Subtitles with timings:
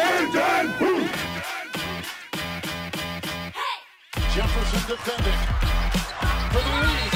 [0.00, 1.12] Jordan Booth.
[4.32, 5.40] Jefferson defending
[6.52, 7.12] for the lead.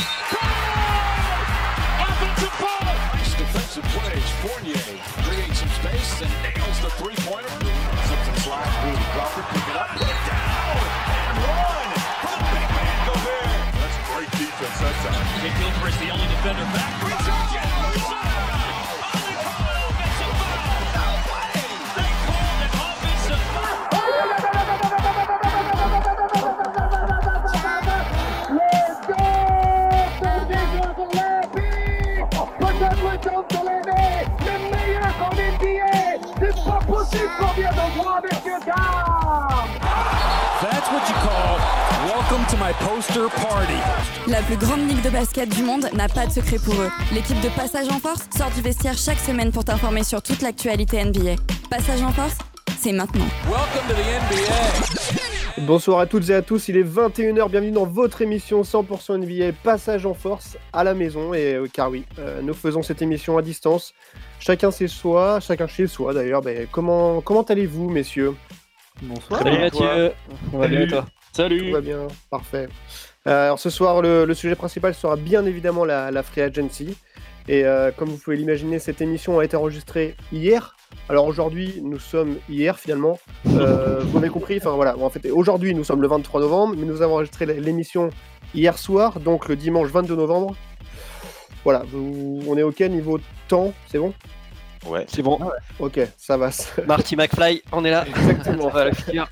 [2.04, 2.84] Offensive ball.
[2.84, 4.28] Nice defensive plays.
[4.44, 4.84] Fournier
[5.24, 7.48] creates some space and nails the three-pointer.
[7.48, 10.76] Something slides through Crawford, pick it up, put it down,
[11.08, 11.88] and run.
[12.20, 13.64] For the big man Gobert.
[13.80, 15.24] That's great defense that time.
[15.40, 17.23] Jake Gilchrist, the only defender back.
[43.20, 43.74] Party.
[44.26, 46.90] La plus grande ligue de basket du monde n'a pas de secret pour eux.
[47.12, 51.04] L'équipe de Passage en Force sort du vestiaire chaque semaine pour t'informer sur toute l'actualité
[51.04, 51.36] NBA.
[51.70, 52.36] Passage en Force,
[52.78, 53.26] c'est maintenant.
[53.44, 55.64] Welcome to the NBA.
[55.66, 59.56] Bonsoir à toutes et à tous, il est 21h, bienvenue dans votre émission 100% NBA
[59.62, 61.32] Passage en Force à la maison.
[61.34, 63.94] Et euh, car oui, euh, nous faisons cette émission à distance,
[64.40, 66.42] chacun chez soi, chacun chez soi d'ailleurs.
[66.42, 68.34] Ben, comment comment allez-vous messieurs?
[69.02, 69.42] Bonsoir.
[69.42, 70.12] Salut Mathieu,
[70.52, 70.88] on va bien et
[71.34, 72.68] toi Tout Salut va bien, parfait.
[73.26, 76.96] Euh, alors ce soir, le, le sujet principal sera bien évidemment la, la Free Agency.
[77.46, 80.76] Et euh, comme vous pouvez l'imaginer, cette émission a été enregistrée hier.
[81.08, 83.18] Alors aujourd'hui, nous sommes hier finalement.
[83.48, 84.56] Euh, vous m'avez compris.
[84.58, 84.96] Enfin voilà.
[84.98, 88.08] En fait, aujourd'hui, nous sommes le 23 novembre, mais nous avons enregistré l'émission
[88.54, 90.56] hier soir, donc le dimanche 22 novembre.
[91.64, 91.82] Voilà.
[91.90, 94.14] Vous- on est ok niveau temps, c'est bon?
[94.86, 95.38] Ouais, c'est bon.
[95.78, 96.50] Ok, ça va.
[96.86, 98.04] Marty McFly, on est là.
[98.06, 98.66] Exactement.
[98.68, 99.28] On va la finir.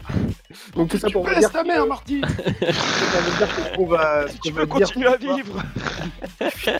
[0.74, 2.20] Donc tout ça pour vous dire ta que- mère, Marty
[3.76, 5.62] qu'on va, ce Tu dire continuer à vivre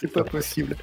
[0.00, 0.76] C'est pas possible.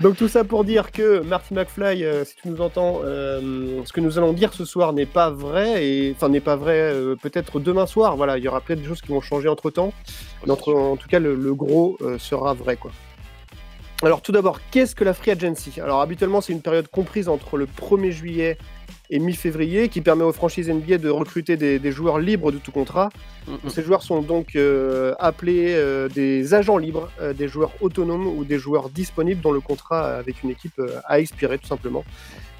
[0.00, 3.92] Donc tout ça pour dire que Marty McFly, euh, si tu nous entends, euh, ce
[3.92, 7.14] que nous allons dire ce soir n'est pas vrai et enfin n'est pas vrai euh,
[7.14, 8.16] peut-être demain soir.
[8.16, 9.92] Voilà, il y aura peut-être des choses qui vont changer entre temps.
[10.44, 12.90] Mais entre- en tout cas, le, le gros euh, sera vrai quoi.
[14.02, 15.80] Alors tout d'abord, qu'est-ce que la free agency?
[15.80, 18.58] Alors habituellement, c'est une période comprise entre le 1er juillet
[19.14, 22.72] et mi-février qui permet aux franchises NBA de recruter des, des joueurs libres de tout
[22.72, 23.10] contrat.
[23.46, 28.26] Mm, Ces joueurs sont donc euh, appelés euh, des agents libres, euh, des joueurs autonomes
[28.26, 32.04] ou des joueurs disponibles dont le contrat avec une équipe a expiré tout simplement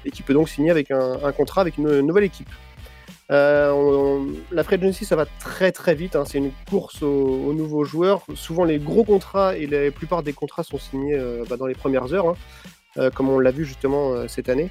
[0.05, 2.49] et qui peut donc signer avec un, un contrat avec une nouvelle équipe.
[3.31, 6.15] Euh, on- la free agency, ça va très très vite.
[6.15, 6.23] hein.
[6.27, 7.07] C'est une course aux,
[7.47, 8.21] aux nouveaux joueurs.
[8.35, 11.73] Souvent, les gros contrats et la plupart des contrats sont signés euh, bah, dans les
[11.73, 12.35] premières heures, hein,
[13.11, 14.69] comme on l'a vu justement euh, cette année.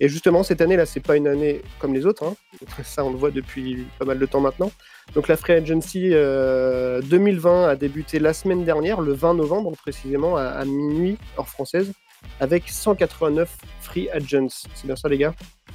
[0.00, 2.24] Et justement, cette année là, c'est pas une année comme les autres.
[2.24, 2.34] hein.
[2.84, 4.70] Ça, on le voit depuis pas mal de temps maintenant.
[5.14, 10.36] Donc, la free agency euh, 2020 a débuté la semaine dernière, le 20 novembre précisément,
[10.36, 11.92] à, à minuit heure française,
[12.40, 14.48] avec 189 free agents.
[14.74, 15.34] C'est bien ça, les gars?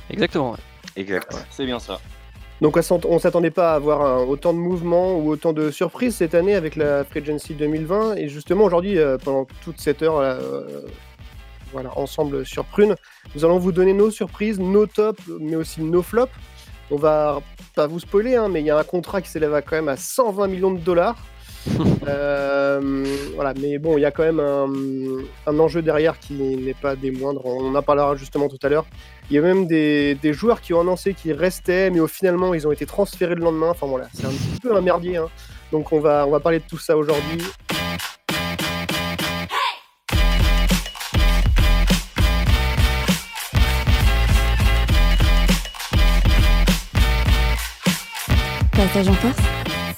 [0.09, 0.51] Exactement.
[0.51, 0.57] ouais.
[0.95, 1.33] Exact.
[1.51, 1.99] C'est bien ça.
[2.61, 6.15] Donc on on s'attendait pas à avoir un- autant de mouvements ou autant de surprises
[6.17, 10.19] cette année avec la Free Agency 2020 et justement aujourd'hui euh, pendant toute cette heure
[10.19, 10.81] là, euh,
[11.71, 12.95] voilà ensemble sur Prune,
[13.35, 16.31] nous allons vous donner nos surprises, nos tops mais aussi nos flops.
[16.91, 17.41] On va
[17.75, 19.97] pas vous spoiler hein, mais il y a un contrat qui s'élève quand même à
[19.97, 21.15] 120 millions de dollars.
[22.07, 24.67] Euh, voilà, mais bon, il y a quand même un,
[25.45, 27.45] un enjeu derrière qui n'est pas des moindres.
[27.45, 28.85] On en parlera justement tout à l'heure.
[29.29, 32.53] Il y a même des, des joueurs qui ont annoncé qu'ils restaient, mais au finalement,
[32.55, 33.69] ils ont été transférés le lendemain.
[33.69, 35.17] Enfin voilà, c'est un petit peu un merdier.
[35.17, 35.27] hein.
[35.71, 37.43] Donc on va, on va parler de tout ça aujourd'hui.
[48.79, 49.37] Passage en Force,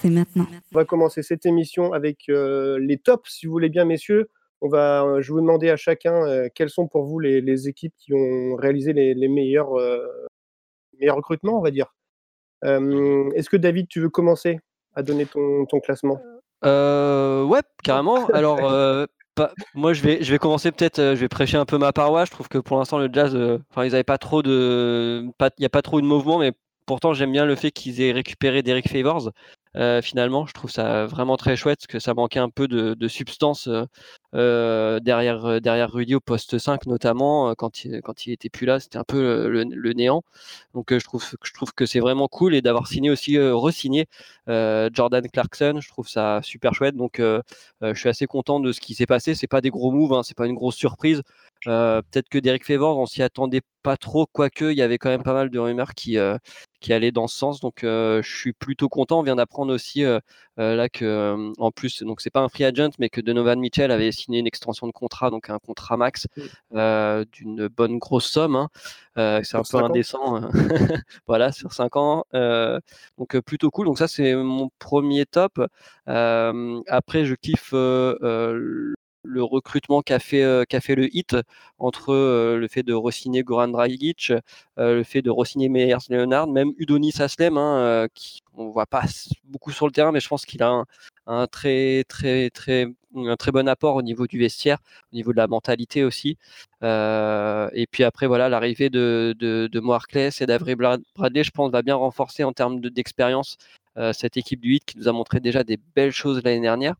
[0.02, 0.48] c'est maintenant.
[0.74, 4.32] On va commencer cette émission avec euh, les tops, si vous voulez bien, messieurs.
[4.62, 7.42] On va, euh, je vais vous demander à chacun euh, quelles sont pour vous les,
[7.42, 10.00] les équipes qui ont réalisé les, les meilleurs, euh,
[11.00, 11.94] meilleurs recrutements, on va dire.
[12.66, 14.60] Euh, Est-ce que David, tu veux commencer
[14.96, 16.20] à donner ton, ton classement?
[16.66, 18.26] Euh, ouais, carrément.
[18.34, 19.06] Alors, euh,
[19.36, 21.94] pas- moi, je vais, je vais commencer peut-être, euh, je vais prêcher un peu ma
[21.94, 22.30] paroisse.
[22.30, 25.50] Je trouve que pour l'instant, le Jazz, euh, enfin, ils avaient pas trop de, il
[25.60, 26.54] n'y a pas trop de mouvement, mais
[26.86, 29.32] pourtant, j'aime bien le fait qu'ils aient récupéré Derek Favors.
[29.78, 33.08] euh, finalement, je trouve ça vraiment très chouette, parce que ça manquait un peu de,
[33.08, 33.86] substance euh,
[34.36, 37.56] euh, derrière, Rudy au poste 5 notamment.
[37.56, 40.24] Quand il, quand il était plus là, c'était un peu le, néant.
[40.74, 41.24] Donc, je trouve,
[41.74, 44.08] que c'est vraiment cool et d'avoir signé aussi, re-signé
[44.48, 46.96] Jordan Clarkson, je trouve ça super chouette.
[46.96, 49.36] Donc, je suis assez content de ce qui s'est passé.
[49.36, 51.22] C'est pas des gros moves, hein, c'est pas une grosse surprise.
[51.68, 55.10] Euh, peut-être que Derek Favors, on s'y attendait pas trop, quoique il y avait quand
[55.10, 56.38] même pas mal de rumeurs qui, euh,
[56.82, 57.60] qui allaient dans ce sens.
[57.62, 59.20] Donc euh, je suis plutôt content.
[59.20, 60.04] On vient d'apprendre aussi
[60.58, 64.12] là que, en plus, donc c'est pas un free agent, mais que Donovan Mitchell avait
[64.12, 66.28] signé une extension de contrat, donc un contrat max
[66.72, 67.24] Mm.
[67.32, 68.56] d'une bonne grosse somme.
[68.56, 68.70] hein.
[69.44, 70.36] c'est un peu indécent.
[70.38, 70.50] hein.
[71.28, 72.24] voilà, sur 5 ans.
[73.18, 73.86] donc plutôt cool.
[73.88, 75.60] Donc ça, c'est mon premier top.
[76.08, 78.94] Euh, après, je kiffe euh, euh,
[79.24, 80.64] le recrutement qu'a fait, euh,
[80.96, 81.36] le hit
[81.80, 84.32] entre euh, le fait de re-signer Goran Dragic,
[84.80, 89.04] euh, le fait de re-signer Meyers Leonard, même Udonis Aslem, hein, qui on voit pas
[89.46, 90.86] beaucoup sur le terrain, mais je pense qu'il a un,
[93.38, 94.80] très bon apport au niveau du vestiaire,
[95.12, 96.38] au niveau de la mentalité aussi.
[96.82, 99.68] Et puis après voilà l'arrivée de de,
[100.42, 103.58] et Brad- Bradley, je pense va bien renforcer en termes de- d'expérience
[104.14, 106.96] cette équipe du hit qui nous a montré déjà des belles choses l'année dernière.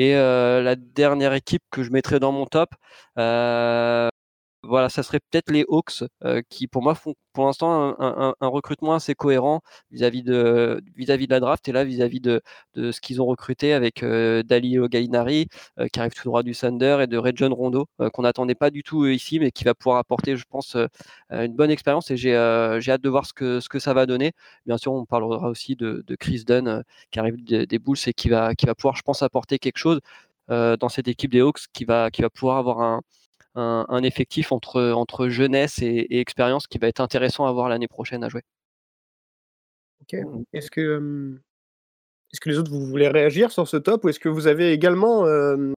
[0.00, 2.70] Et euh, la dernière équipe que je mettrais dans mon top,
[3.18, 4.08] euh,
[4.62, 8.94] voilà, ça serait peut-être les Hawks, euh, qui pour moi font pour l'instant un, recrutement
[8.94, 9.60] assez cohérent
[9.90, 12.42] vis-à-vis de, vis-à-vis de la draft et là vis-à-vis de,
[12.74, 15.46] de ce qu'ils ont recruté avec euh, Dalio Gainari,
[15.78, 18.70] euh, qui arrive tout droit du Thunder, et de Region Rondo, euh, qu'on n'attendait pas
[18.70, 20.76] du tout ici, mais qui va pouvoir apporter, je pense,
[21.30, 24.32] une bonne expérience et j'ai hâte de voir ce que, ce que ça va donner.
[24.66, 28.28] Bien sûr, on parlera aussi de, Chris Dunn, qui arrive des, des Bulls et qui
[28.28, 30.00] va, qui va pouvoir, je pense, apporter quelque chose
[30.48, 33.02] dans cette équipe des Hawks qui va, qui va pouvoir avoir un,
[33.54, 37.68] un, un effectif entre, entre jeunesse et, et expérience qui va être intéressant à voir
[37.68, 38.42] l'année prochaine à jouer.
[40.02, 40.16] Ok.
[40.52, 41.38] Est-ce que,
[42.32, 44.72] est-ce que les autres, vous voulez réagir sur ce top ou est-ce que vous avez
[44.72, 45.26] également.
[45.26, 45.72] euh,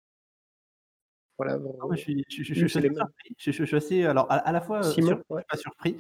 [1.38, 2.98] voilà, Non, je suis, je, je- je- suis assez élément.
[2.98, 3.36] surpris.
[3.38, 5.44] Je, je- je suis assez, alors à, à la fois euh, Simon, surpris, ouais.
[5.50, 5.98] pas surpris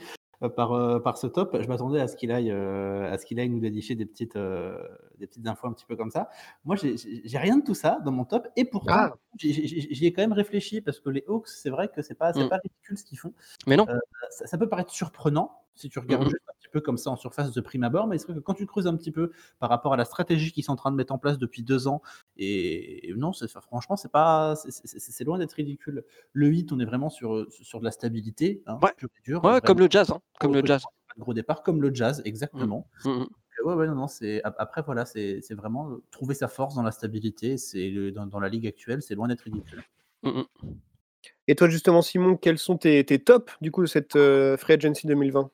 [0.49, 1.55] par, euh, par ce top.
[1.61, 4.35] Je m'attendais à ce qu'il aille, euh, à ce qu'il aille nous dénicher des petites,
[4.35, 4.77] euh,
[5.19, 6.29] des petites infos un petit peu comme ça.
[6.65, 6.95] Moi, j'ai-
[7.37, 9.13] rien de tout ça dans mon top et pourtant, Ah.
[9.37, 12.43] j'y- ai quand même réfléchi parce que les Hawks, c'est vrai que c'est pas, c'est
[12.45, 12.49] Mm.
[12.49, 13.33] pas ridicule ce qu'ils font.
[13.67, 13.85] Mais non.
[13.89, 13.97] Euh,
[14.29, 16.37] ça, ça peut paraître surprenant si tu regardes juste
[16.71, 18.87] peu comme ça en surface de prime abord, mais c'est vrai que quand tu creuses
[18.87, 21.17] un petit peu par rapport à la stratégie qu'ils sont en train de mettre en
[21.17, 22.01] place depuis deux ans,
[22.37, 23.31] et, et non,
[23.61, 26.03] franchement, c'est pas, c'est- loin d'être ridicule.
[26.33, 28.91] Le hit, on est vraiment sur, sur de la stabilité, hein, Ouais.
[28.97, 29.61] pure et dure, Ouais, vraiment.
[29.61, 30.83] comme le jazz, hein, comme le jazz.
[31.19, 32.87] gros départ, comme le jazz, exactement.
[33.05, 33.19] Mm, mm.
[33.19, 33.29] Donc,
[33.59, 36.73] euh, ouais, ouais, non, non, c'est après voilà, c'est c'est vraiment euh, trouver sa force
[36.75, 37.57] dans la stabilité.
[37.57, 39.83] C'est dans, dans la ligue actuelle, c'est loin d'être ridicule.
[41.47, 44.73] Et toi, justement, Simon, quels sont tes, tes tops du coup de cette euh, Free
[44.73, 45.51] Agency 2020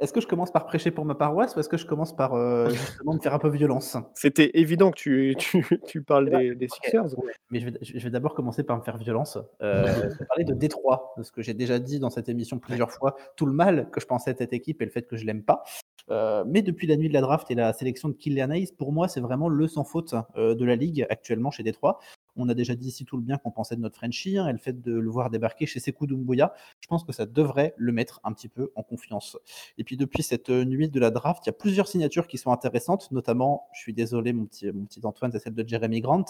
[0.00, 2.34] Est-ce que je commence par prêcher pour ma paroisse ou est-ce que je commence par
[2.34, 3.96] euh, justement me faire un peu violence?
[4.14, 7.14] C'était évident que tu, tu, tu parles des, des Sixers.
[7.50, 9.38] mais je vais, je vais d'abord commencer par me faire violence.
[9.62, 12.90] Euh, je vais parler de Détroit, parce que j'ai déjà dit dans cette émission plusieurs
[12.90, 15.26] fois tout le mal que je pensais à cette équipe et le fait que je
[15.26, 15.62] l'aime pas.
[16.10, 18.92] Euh, mais depuis la nuit de la draft et la sélection de Kylian Hayes, pour
[18.92, 21.98] moi, c'est vraiment le sans faute euh, de la ligue actuellement chez Détroit.
[22.36, 24.52] On a déjà dit ici tout le bien qu'on pensait de notre Frenchie, hein, et
[24.52, 27.92] le fait de le voir débarquer chez Sekou Doumbouya, je pense que ça devrait le
[27.92, 29.36] mettre un petit peu en confiance.
[29.78, 32.38] Et puis depuis cette euh, nuit de la draft, il y a plusieurs signatures qui
[32.38, 36.00] sont intéressantes, notamment, je suis désolé mon petit, mon petit Antoine, c'est celle de Jeremy
[36.00, 36.24] Grant,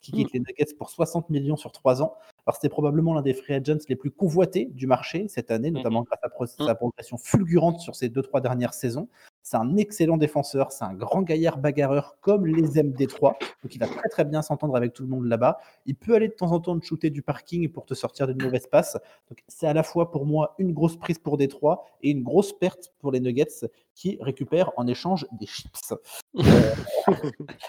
[0.00, 2.16] qui quitte les Nuggets pour 60 millions sur 3 ans.
[2.46, 6.02] Alors c'était probablement l'un des free agents les plus convoités du marché cette année, notamment
[6.02, 9.08] grâce à pro- sa progression fulgurante sur ces deux trois dernières saisons.
[9.48, 13.78] C'est un excellent défenseur, c'est un grand gaillard bagarreur comme les aime Détroit, donc il
[13.78, 15.58] va très très bien s'entendre avec tout le monde là-bas.
[15.84, 18.42] Il peut aller de temps en temps te shooter du parking pour te sortir d'une
[18.42, 18.94] mauvaise passe.
[19.30, 22.58] Donc c'est à la fois pour moi une grosse prise pour Détroit et une grosse
[22.58, 25.94] perte pour les Nuggets qui récupèrent en échange des chips.
[26.34, 26.74] Euh,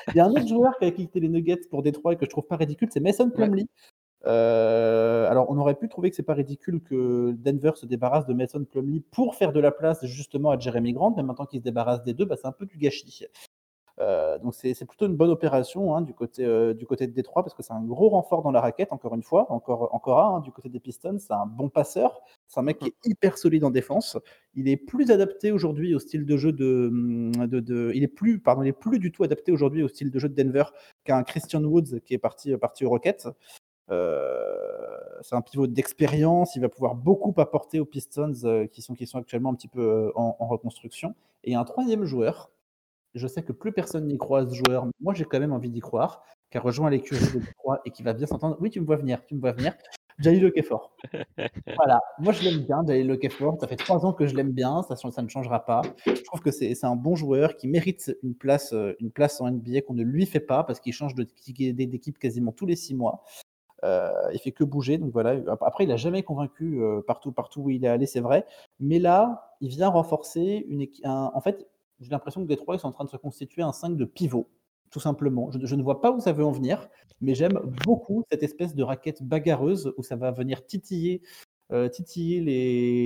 [0.07, 2.25] Il y a un autre joueur qui a quitté les Nuggets pour Détroit et que
[2.25, 3.69] je trouve pas ridicule, c'est Mason Plumlee.
[4.25, 8.33] Euh, alors, on aurait pu trouver que c'est pas ridicule que Denver se débarrasse de
[8.33, 11.63] Mason Plumlee pour faire de la place justement à Jeremy Grant, mais maintenant qu'il se
[11.63, 13.25] débarrasse des deux, bah, c'est un peu du gâchis.
[13.99, 17.41] Euh, donc c'est plutôt une bonne opération hein, du, côté, euh, du côté de Détroit
[17.41, 20.35] parce que c'est un gros renfort dans la raquette, encore une fois, encore, encore un
[20.37, 21.17] hein, du côté des Pistons.
[21.19, 24.17] C'est un bon passeur, c'est un mec qui est hyper solide en défense.
[24.53, 26.91] Il est plus adapté aujourd'hui au style de jeu de,
[27.47, 30.11] de, de- il est plus, pardon, il est plus du tout adapté aujourd'hui au style
[30.11, 30.65] de jeu de Denver
[31.03, 33.27] qu'un Christian Woods qui est parti, parti aux Rockets.
[33.89, 38.95] Euh, c'est un pivot d'expérience, il va pouvoir beaucoup apporter aux Pistons euh, qui, sont,
[38.95, 41.15] qui sont actuellement un petit peu euh, en, en reconstruction.
[41.43, 42.51] Et un troisième joueur,
[43.15, 45.53] je sais que plus personne n'y croit à ce joueur, mais moi j'ai quand même
[45.53, 48.57] envie d'y croire, qui a rejoint l'écurie de Détroit et qui va bien s'entendre.
[48.59, 49.73] Oui, tu me vois venir, tu me vois venir.
[50.19, 50.95] Jalil Okafor.
[51.75, 53.57] Voilà, moi je l'aime bien, Jalil Okafor.
[53.59, 55.81] Ça fait trois ans que je l'aime bien, ça, ça ne changera pas.
[56.05, 59.81] Je trouve que c'est un bon joueur qui mérite une place, une place en NBA
[59.81, 63.23] qu'on ne lui fait pas parce qu'il change d'équipe quasiment tous les six mois.
[63.83, 65.35] Euh, il fait que bouger, donc voilà.
[65.61, 68.45] Après, il a jamais convaincu euh, partout, partout où il est allé, c'est vrai.
[68.79, 71.05] Mais là, il vient renforcer une équipe.
[71.05, 71.67] En fait,
[71.99, 74.47] j'ai l'impression que Détroit ils sont en train de se constituer un 5 de pivot,
[74.91, 75.49] tout simplement.
[75.51, 76.87] Je, ne vois pas où ça veut en venir,
[77.21, 81.21] mais j'aime beaucoup cette espèce de raquette bagarreuse où ça va venir titiller
[81.73, 82.39] euh, titiller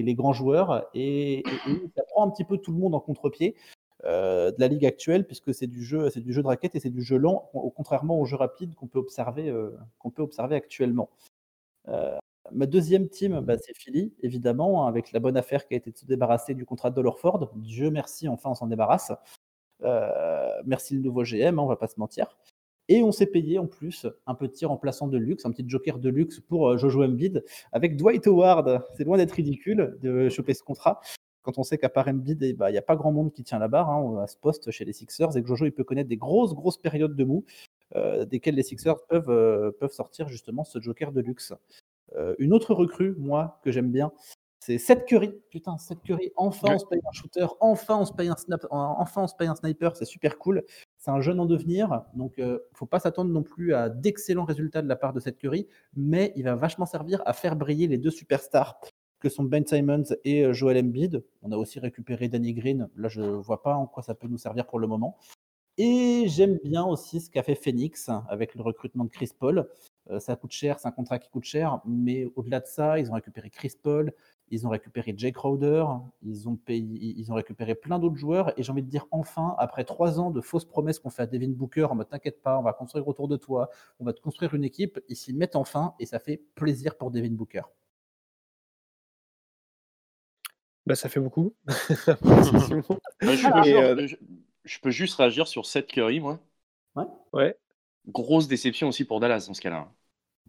[0.04, 3.00] les, grands joueurs et, et- et ça prend un petit peu tout le monde en
[3.00, 6.76] contre-pied euh, de la ligue actuelle puisque c'est du jeu, c'est du jeu de raquette
[6.76, 10.10] et c'est du jeu lent, au- contrairement au jeu rapide qu'on peut observer, euh, qu'on
[10.10, 11.10] peut observer actuellement.
[11.88, 12.18] Euh,
[12.52, 15.98] ma deuxième team, bah, c'est Philly, évidemment, avec la bonne affaire qui a été de
[15.98, 17.52] se débarrasser du contrat de Dollarford.
[17.56, 19.12] Dieu merci, enfin on s'en débarrasse.
[19.84, 22.38] Euh, merci le nouveau GM, hein, on va pas se mentir.
[22.88, 26.10] Et on s'est payé en plus un petit remplaçant de luxe, un petit joker de
[26.10, 28.84] luxe pour euh, Jojo Embiid avec Dwight Howard.
[28.98, 31.00] C'est loin d'être ridicule de choper ce contrat
[31.42, 33.44] quand on sait qu'à part Embiid, eh ben, il n'y a pas grand monde qui
[33.44, 35.84] tient la barre hein, à ce poste chez les Sixers et que Jojo il peut
[35.84, 37.46] connaître des grosses, grosses périodes de mou
[37.96, 41.54] euh, desquelles les Sixers peuvent, euh, peuvent sortir justement ce joker de luxe.
[42.16, 44.12] Euh, une autre recrue, moi, que j'aime bien,
[44.60, 45.34] c'est Seth Curry.
[45.50, 48.66] Putain, Seth Curry, enfin on se paye un shooter, enfin on se paye un snap,
[48.70, 50.64] enfin on se paye un sniper, c'est super cool.
[50.98, 54.46] C'est un jeune en devenir, donc il ne faut pas s'attendre non plus à d'excellents
[54.46, 57.88] résultats de la part de Seth Curry, mais il va vachement servir à faire briller
[57.88, 58.80] les deux superstars
[59.22, 61.24] que sont Ben Simons et euh, Joel Embiid.
[61.44, 62.90] On a aussi récupéré Danny Green.
[62.98, 65.18] Là, je ne vois pas en quoi ça peut nous servir pour le moment.
[65.78, 69.70] Et j'aime bien aussi ce qu'a fait Phoenix avec le recrutement de Chris Paul.
[70.10, 73.10] Euh, ça coûte cher, c'est un contrat qui coûte cher, mais au-delà de ça, ils
[73.10, 74.12] ont récupéré Chris Paul,
[74.50, 75.86] ils ont récupéré Jake Crowder,
[76.24, 78.58] ils ont, payé, ils ont récupéré plein d'autres joueurs.
[78.60, 81.28] Et j'ai envie de dire enfin, après trois ans de fausses promesses qu'on fait à
[81.28, 84.20] Devin Booker en mode t'inquiète pas, on va construire autour de toi, on va te
[84.20, 87.62] construire une équipe, ils s'y mettent enfin et ça fait plaisir pour Devin Booker.
[90.86, 91.54] Bah, ça fait beaucoup.
[93.22, 94.16] Ouais, je, Et, peux, euh, je-
[94.66, 96.40] je peux juste réagir sur Seth Curry, moi.
[96.96, 97.06] Ouais.
[97.34, 97.56] Ouais.
[98.08, 99.92] Grosse déception aussi pour Dallas dans ce cas-là.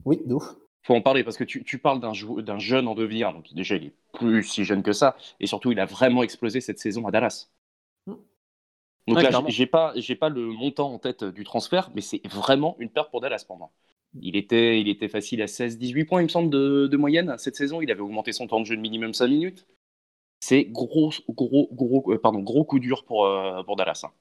[0.05, 0.41] Oui, d'où
[0.85, 3.85] faut en parler parce que tu, tu parles d'un jeune en devenir, donc déjà il
[3.85, 7.13] est plus si jeune que ça, et surtout il a vraiment explosé cette saison à
[7.13, 7.51] Dallas.
[8.07, 8.15] Mm.
[9.07, 12.01] Donc Ouais, là, j'ai- j'ai pas, j'ai pas le montant en tête du transfert, mais
[12.01, 13.71] c'est vraiment une perte pour Dallas pour moi.
[14.21, 17.57] Il était, il était facile à 16-18 points, il me semble, de, de moyenne cette
[17.57, 17.81] saison.
[17.81, 19.67] Il avait augmenté son temps de jeu de minimum 5 minutes.
[20.43, 24.03] C'est gros, gros, gros, euh, pardon, gros coup dur pour, euh, pour Dallas.
[24.05, 24.13] hein.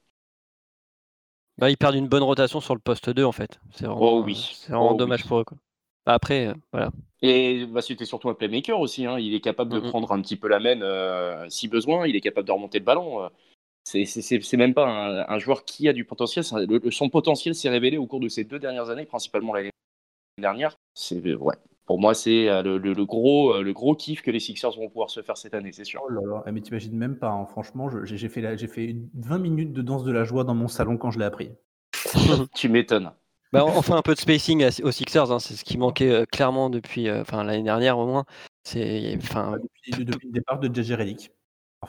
[1.58, 3.60] Bah, ils perdent une bonne rotation sur le poste 2 en fait.
[3.74, 4.58] C'est vraiment, Oh euh, oui.
[4.58, 5.24] c'est vraiment Oh dommage oui.
[5.24, 5.44] pour eux.
[5.44, 5.58] Quoi.
[6.06, 6.90] Bah, Après, euh, voilà.
[7.22, 9.06] Et bah, c'était surtout un playmaker aussi.
[9.06, 9.18] hein.
[9.18, 12.06] Il est capable de prendre un petit peu la main euh, si besoin.
[12.06, 13.22] Il est capable de remonter le ballon.
[13.24, 13.28] euh.
[13.84, 16.44] C'est- C'est c'est- c'est même pas un, un joueur qui a du potentiel.
[16.68, 19.70] Le- son potentiel s'est révélé au cours de ces deux dernières années, principalement l'année
[20.38, 20.76] dernière.
[20.94, 21.56] C'est ouais.
[21.92, 24.70] Pour moi, c'est euh, le, le- le gros, euh, le gros kiff que les Sixers
[24.78, 26.00] vont pouvoir se faire cette année, c'est sûr.
[26.02, 27.44] Oh là là, eh, mais t'imagines même pas, hein.
[27.44, 30.54] franchement, j'ai fait, la- j'ai fait une- 20 minutes de danse de la joie dans
[30.54, 31.50] mon salon quand je l'ai appris.
[32.54, 33.10] tu m'étonnes.
[33.52, 36.10] Bah, on on fait un peu de spacing aux Sixers, hein, c'est ce qui manquait
[36.10, 38.24] euh, clairement depuis euh, enfin, l'année dernière au moins.
[38.64, 41.30] C'est enfin, Depuis, depuis le départ de JJ Redick.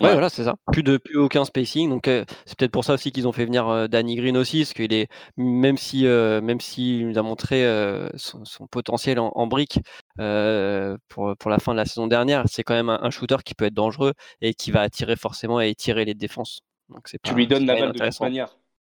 [0.01, 0.55] Ouais, voilà, c'est ça.
[0.71, 1.89] Plus de plus aucun spacing.
[1.89, 4.59] Donc euh, c'est peut-être pour ça aussi qu'ils ont fait venir euh, Danny Green aussi,
[4.61, 5.07] parce qu'il est
[5.37, 9.79] même si euh, même s'il nous a montré euh, son, son potentiel en, en brique
[10.19, 13.37] euh, pour pour la fin de la saison dernière, c'est quand même un, un shooter
[13.45, 16.61] qui peut être dangereux et qui va attirer forcément et étirer les défenses.
[16.89, 18.57] Donc c'est Tu lui donnes la balle de toute manière.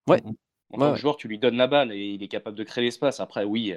[0.08, 0.22] Ouais.
[0.70, 2.64] En tant Ouais, que joueur, tu lui donnes la balle et il est capable de
[2.64, 3.20] créer l'espace.
[3.20, 3.74] Après, oui,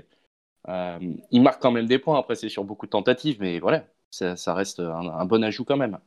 [0.70, 1.00] euh,
[1.32, 2.20] il marque quand même des points.
[2.20, 5.66] Après, c'est sur beaucoup de tentatives, mais voilà, ça, ça reste un, un bon ajout
[5.66, 6.00] quand même.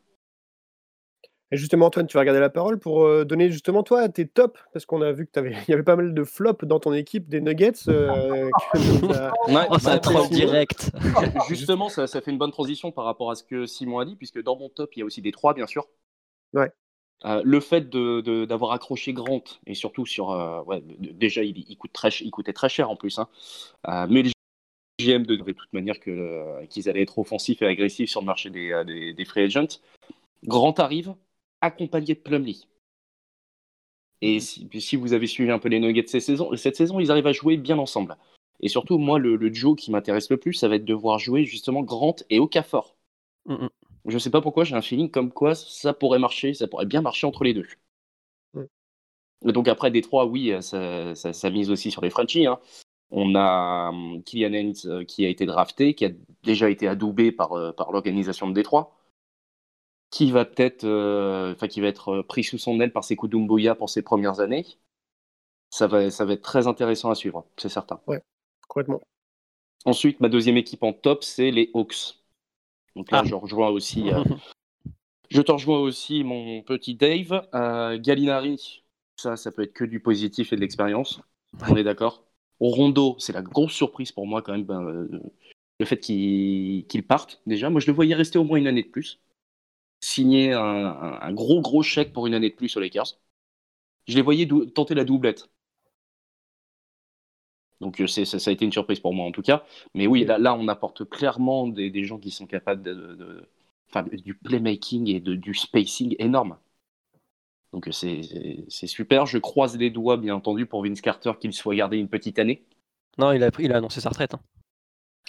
[1.53, 4.61] Et justement, Antoine, tu vas garder la parole pour euh, donner justement toi tes tops,
[4.73, 6.93] parce qu'on a vu que t'avais- il y avait pas mal de flops dans ton
[6.93, 7.73] équipe des Nuggets.
[7.89, 8.49] euh,
[9.49, 10.93] Ouais, Oh, ça troll direct.
[11.49, 14.15] Justement, ça, ça fait une bonne transition par rapport à ce que Simon a dit,
[14.17, 15.89] puisque dans mon top, il y a aussi des trois, bien sûr.
[16.53, 16.71] Ouais.
[17.25, 20.31] Euh, le fait de- de- d'avoir accroché Grant, et surtout sur.
[20.31, 23.19] euh, ouais, déjà, il, il coûte très, ch- il coûtait très cher en plus.
[23.19, 23.29] hein.
[23.89, 24.31] Euh, mais le
[25.01, 28.49] GM de, de toute manière euh, qu'ils allaient être offensifs et agressifs sur le marché
[28.51, 29.81] des, des, des free agents.
[30.45, 31.15] Grant arrive,
[31.61, 32.67] accompagné de Plumlee.
[34.23, 37.11] Et si, si vous avez suivi un peu les Nuggets cette saison, cette saison, ils
[37.11, 38.17] arrivent à jouer bien ensemble.
[38.61, 41.19] Et surtout, moi, le, le duo qui m'intéresse le plus, ça va être de voir
[41.19, 42.97] jouer justement Grant et Okafor.
[43.47, 43.69] Mm, mm.
[44.07, 47.01] Je sais pas pourquoi, j'ai un feeling comme quoi ça pourrait marcher, ça pourrait bien
[47.01, 47.67] marcher entre les deux.
[48.55, 48.65] Mm.
[49.53, 52.47] Donc après Détroit, oui, ça, ça, ça mise aussi sur les Frenchies.
[52.47, 52.59] hein.
[53.11, 56.11] On a hum, Kylian Haynes euh, qui a été drafté, qui a
[56.45, 58.95] déjà été adoubé par, euh, par l'organisation de Détroit,
[60.11, 63.17] qui va peut-être, euh, enfin qui va être euh, pris sous son aile par ses
[63.17, 64.67] coups d'Umbuya pour ses premières années.
[65.71, 68.01] Ça va, ça va être très intéressant à suivre, c'est certain.
[68.69, 69.01] Complètement.
[69.85, 72.17] Ensuite, ma deuxième équipe en top, c'est les Hawks.
[72.97, 73.25] Donc là, Ah.
[73.25, 74.11] je rejoins aussi.
[74.13, 74.23] euh,
[75.31, 77.49] je te rejoins aussi, mon petit Dave.
[77.55, 78.83] Euh, Gallinari,
[79.17, 81.21] ça, ça peut être que du positif et de l'expérience.
[81.69, 82.25] On est d'accord.
[82.59, 84.65] Rondo, c'est la grosse surprise pour moi quand même.
[84.65, 85.09] ben, euh,
[85.79, 87.71] le fait qu'il qu'il parte déjà.
[87.71, 89.19] Moi, je le voyais rester au moins une année de plus.
[90.01, 93.19] Signer un, un- un gros, gros chèque pour une année de plus aux Lakers.
[94.09, 95.51] Je les voyais tenter la doublette.
[97.81, 99.65] Donc euh, ça, ça a été une surprise pour moi en tout cas.
[99.95, 103.15] Mais oui, là, là on apporte clairement des, des gens qui sont capables de, de-
[103.15, 103.49] de-
[103.89, 106.57] enfin, du playmaking et de, du spacing énorme.
[107.73, 109.27] Donc euh, c'est super.
[109.27, 112.65] Je croise les doigts, bien entendu, pour Vince Carter qu'il soit gardé une petite année.
[113.19, 114.35] Non, il a, pris, il a annoncé sa retraite.
[114.35, 114.41] hein.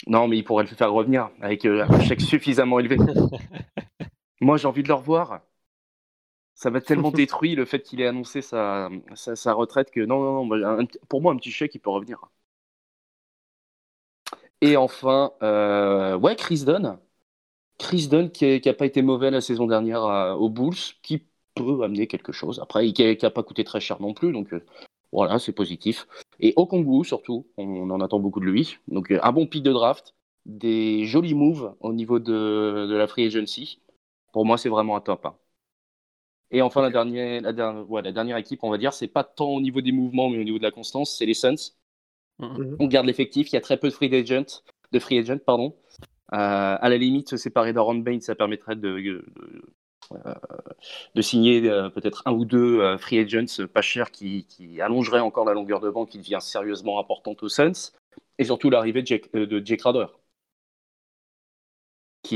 [0.06, 2.96] Non, mais il pourrait le faire revenir avec euh, un chèque suffisamment élevé.
[4.42, 5.40] Moi, j'ai envie de le revoir.
[6.54, 10.20] Ça m'a tellement détruit le fait qu'il ait annoncé sa, sa, sa retraite que non,
[10.22, 12.18] non, non, un- pour moi, un petit chèque, il peut revenir.
[14.60, 16.98] Et enfin, euh, ouais, Chris Dunn.
[17.78, 21.24] Chris Dunn qui n'a pas été mauvais la saison dernière à- aux Bulls, qui
[21.56, 22.60] peut amener quelque chose.
[22.60, 24.64] Après, il n'a pas coûté très cher non plus, donc euh,
[25.12, 26.06] voilà, c'est positif.
[26.40, 28.78] Et Okongu, surtout, on, en attend beaucoup de lui.
[28.88, 30.14] Donc euh, un bon pic de draft,
[30.46, 33.80] des jolis moves au niveau de, de la free agency.
[34.32, 35.26] Pour moi, c'est vraiment un top.
[35.26, 35.36] hein.
[36.50, 39.24] Et enfin, la, dernière, la, dernière, ouais, la dernière équipe, on va dire, c'est pas
[39.24, 41.72] tant au niveau des mouvements, mais au niveau de la constance, c'est les Suns.
[42.38, 42.76] Mhm.
[42.80, 44.62] On garde l'effectif, il y a très peu de free agent,
[44.92, 45.76] de free agent, pardon.
[46.34, 46.36] Euh,
[46.80, 49.24] à la limite, se séparer d'Aaron Bain, ça permettrait de, de,
[50.12, 50.34] euh,
[51.14, 55.20] de signer euh, peut-être un ou deux euh, free agents pas chers qui, qui allongeraient
[55.20, 57.92] encore la longueur de banc qui devient sérieusement importante aux Suns.
[58.38, 60.06] Et surtout l'arrivée de Jake, euh, de Jake Crowder.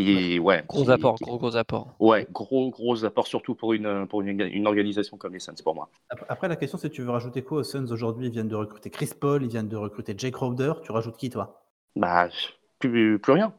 [0.05, 1.95] Qui est, ouais, Gros qui- apport, qui- gros, gros apport.
[2.01, 5.75] Ouais, gros, gros apport, surtout pour une, pour une, une organisation comme les Suns, pour
[5.75, 5.89] moi.
[6.29, 8.27] Après- la question, c'est tu veux rajouter quoi aux Suns aujourd'hui?
[8.27, 10.75] Ils viennent de recruter Chris Paul, ils viennent de recruter Jake Crowder.
[10.85, 11.65] Tu rajoutes qui, toi?
[11.95, 12.29] Bah,
[12.79, 13.55] plus, plus rien.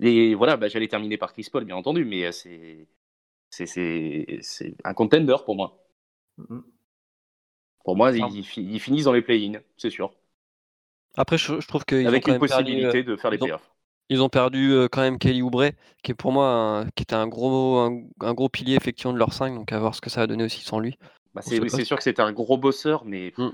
[0.00, 2.86] Et voilà, bah, j'allais terminer par Chris Paul, bien entendu, mais euh, c'est,
[3.50, 5.84] c'est, c'est, c'est un contender pour moi.
[6.38, 6.62] Mhm.
[7.84, 10.12] Pour moi, ils, ils finissent dans les play-in, c'est sûr.
[11.16, 13.38] Après, je, je trouve qu'ils ont Avec quand une même possibilité euh, de faire les
[13.38, 13.72] ont- playoffs.
[14.08, 15.70] Ils ont perdu euh, quand même Kelly Oubre,
[16.02, 19.18] qui est pour moi un- qui était un gros, un, un gros pilier effectivement de
[19.18, 20.96] leur 5, donc à voir ce que ça va donner aussi sans lui.
[21.34, 23.48] Bah, c'est, pas sûr que c'était un gros bosseur, mais Mm.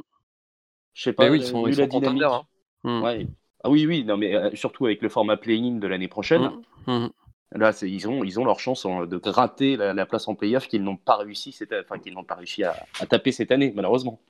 [0.94, 2.42] je sais pas, Mais oui, ils sont, ils sont hein.
[2.84, 3.02] Mm.
[3.02, 3.26] Ouais.
[3.64, 6.50] Ah oui, oui, non, mais euh, surtout avec le format play-in de l'année prochaine.
[6.86, 7.06] Mm.
[7.54, 10.82] Là, ils ont, ils ont leur chance de gratter la, la place en playoff qu'ils
[10.82, 14.20] n'ont pas réussi, cette- enfin qu'ils n'ont pas réussi à, à taper cette année, malheureusement.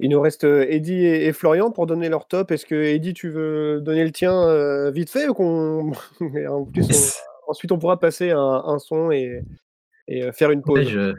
[0.00, 2.50] Il nous reste euh, Eddy et, et Florian pour donner leur top.
[2.50, 5.92] Est-ce que Eddy, tu veux donner le tien euh, vite fait ou qu'on...
[7.48, 9.42] ensuite on pourra passer un, un son et,
[10.08, 10.78] et, euh, faire une pause.
[10.80, 11.14] Ouais, je-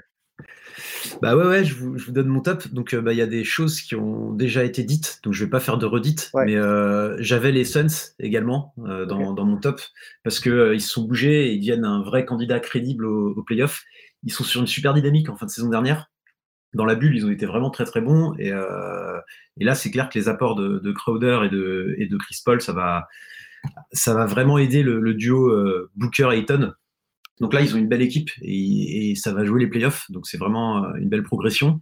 [1.23, 2.67] Bah ouais, ouais, je vous, je vous donne mon top.
[2.67, 5.43] Donc, euh, bah, il y a des choses qui ont déjà été dites, donc je
[5.43, 6.29] vais pas faire de redites.
[6.35, 6.45] Ouais.
[6.45, 7.87] Mais euh, j'avais les Suns
[8.19, 9.81] également euh, dans, dans mon top
[10.23, 13.41] parce que ils se sont bougés et ils deviennent un vrai candidat crédible au, au
[13.43, 13.83] playoff.
[14.23, 16.11] Ils sont sur une super dynamique en fin de saison dernière.
[16.77, 18.33] Dans la bulle, ils ont été vraiment très très bons.
[18.39, 19.17] Et, euh,
[19.59, 22.39] et là, c'est clair que les apports de, de Crowder et de, et de Chris
[22.45, 23.07] Paul, ça va,
[23.91, 26.71] ça va vraiment aider le, le duo euh, Booker-Ayton.
[27.39, 30.05] Donc là, ils ont une belle équipe et, et ça va jouer les playoffs.
[30.09, 31.81] Donc c'est vraiment euh, une belle progression.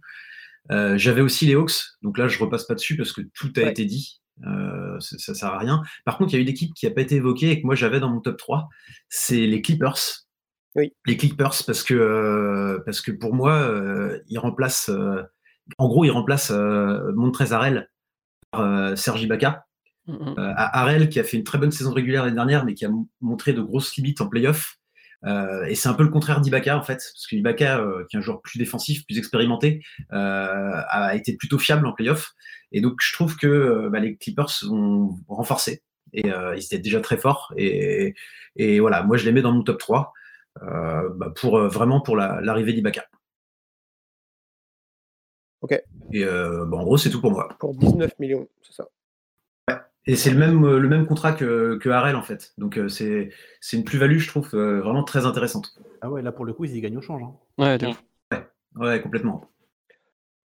[0.70, 1.72] Euh, J'avais aussi les Hawks.
[2.02, 3.70] Donc là, je repasse pas dessus parce que tout a Ouais.
[3.70, 4.20] été dit.
[4.46, 5.82] Euh, ça, ça sert à rien.
[6.04, 7.74] Par contre, il y a une équipe qui n'a pas été évoquée et que moi
[7.74, 8.68] j'avais dans mon top 3.
[9.08, 10.25] C'est les Clippers.
[10.76, 10.92] Oui.
[11.06, 14.90] Les Clippers parce que, euh, parce que pour moi, euh, ils remplacent.
[14.90, 15.22] euh,
[15.78, 17.88] en gros, ils remplacent Montrezl
[18.52, 19.64] par Serge Ibaka.
[20.06, 22.84] Mm, à Harrell qui a fait une très bonne saison régulière l'année dernière, mais qui
[22.84, 24.76] a montré de grosses limites en playoff.
[25.24, 28.16] Euh, et c'est un peu le contraire d'Ibaka en fait, parce que Ibaka, euh, qui
[28.16, 32.34] est un joueur plus défensif, plus expérimenté, euh, a été plutôt fiable en playoff.
[32.70, 35.82] Et donc je trouve que bah, les Clippers ont renforcé.
[36.12, 37.52] Et ils étaient déjà très forts.
[37.56, 38.14] Et,
[38.54, 40.15] et voilà, moi je les mets dans mon top 3 euh,
[40.60, 43.06] bah, pour euh, vraiment pour la- l'arrivée d'Ibaka.
[45.60, 45.72] Ok.
[46.12, 47.48] Et euh, bah, en gros, c'est tout pour moi.
[47.58, 48.88] Pour 19 millions, c'est ça.
[50.08, 52.54] Et c'est le même, euh, le même contrat que, que Harrell, en fait.
[52.58, 55.76] Donc, euh, c'est c'est une plus-value, je trouve, euh, vraiment très intéressante.
[56.00, 57.22] Ah ouais, là pour le coup, ils y gagnent au change.
[57.24, 57.34] hein.
[57.58, 58.04] Ouais, de ouf.
[58.76, 59.50] Ouais, complètement.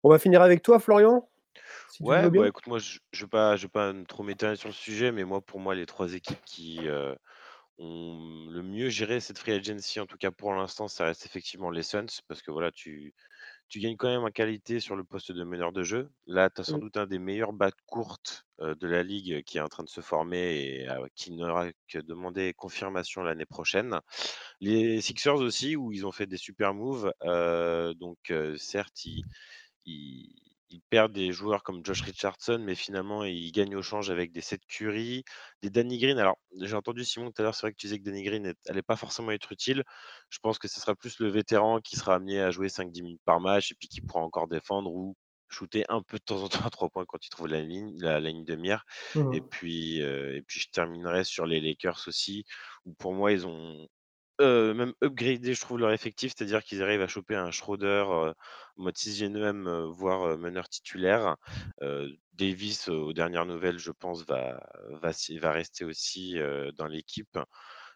[0.02, 1.28] On va finir avec toi, Florian.
[1.90, 4.70] si Ouais, bah écoute, moi je ne vais pas, je vais pas trop m'éterniser sur
[4.70, 7.14] le sujet, mais moi, pour moi, les trois équipes qui euh,
[7.80, 11.82] le mieux géré cette free agency, en tout cas pour l'instant, ça reste effectivement les
[11.82, 13.14] Suns, parce que voilà, tu,
[13.68, 16.10] tu gagnes quand même en qualité sur le poste de meneur de jeu.
[16.26, 16.80] Là, tu as sans Mm.
[16.80, 19.88] doute un des meilleurs bats courtes euh, de la ligue qui est en train de
[19.90, 24.00] se former et euh, qui n'aura que demander confirmation l'année prochaine.
[24.60, 27.12] Les Sixers aussi, où ils ont fait des super moves.
[27.24, 29.24] euh, donc, euh, certes, ils,
[29.86, 30.34] ils,
[30.70, 34.40] ils perdent des joueurs comme Josh Richardson, mais finalement, ils gagnent au change avec des
[34.40, 35.24] Seth Curry,
[35.62, 36.18] des Danny Green.
[36.18, 38.54] Alors, j'ai entendu Simon tout à l'heure, c'est vrai que tu disais que Danny Green
[38.68, 39.82] n'allait pas forcément être utile.
[40.30, 43.22] Je pense que ce sera plus le vétéran qui sera amené à jouer 5-10 minutes
[43.24, 45.16] par match et puis qui pourra encore défendre ou
[45.48, 47.92] shooter un peu de temps en temps à 3 points quand il trouve la ligne,
[48.00, 48.84] la, la ligne de mire.
[49.14, 49.32] Mhm.
[49.32, 52.44] Et puis, euh, et puis, je terminerai sur les Lakers aussi,
[52.84, 53.88] où pour moi, ils ont
[54.40, 58.34] heu, même upgrader, je trouve, leur effectif, c'est-à-dire qu'ils arrivent à choper un Schroeder, en
[58.76, 61.36] mode 6e, heu, voire, heu, meneur titulaire.
[62.34, 64.60] Davis, aux dernières nouvelles, je pense, va
[65.02, 66.36] va s'y va rester aussi,
[66.76, 67.38] dans l'équipe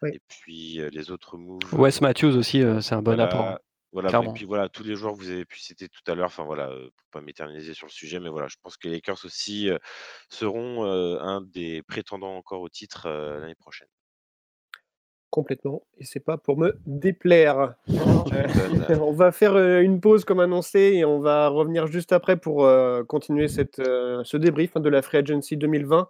[0.01, 0.11] Oui.
[0.11, 3.57] et puis, les autres moves, Wes Matthews aussi, c'est un bon apport, hein,
[3.91, 6.15] voilà, voilà, et puis voilà, tous les joueurs que vous avez pu citer tout à
[6.15, 8.95] l'heure, enfin voilà, pour pas m'éterniser sur le sujet, mais voilà, je pense que les
[8.95, 9.69] Lakers aussi,
[10.29, 13.87] seront, un des prétendants encore au titre, l'année prochaine.
[15.35, 17.75] Complètement et c'est pas pour me déplaire.
[17.89, 19.01] M'étonnes.
[19.01, 22.65] on va faire, heu, une pause comme annoncé et on va revenir juste après pour,
[22.65, 26.07] heu, continuer cette, ce débrief, hein, de la Free Agency 2020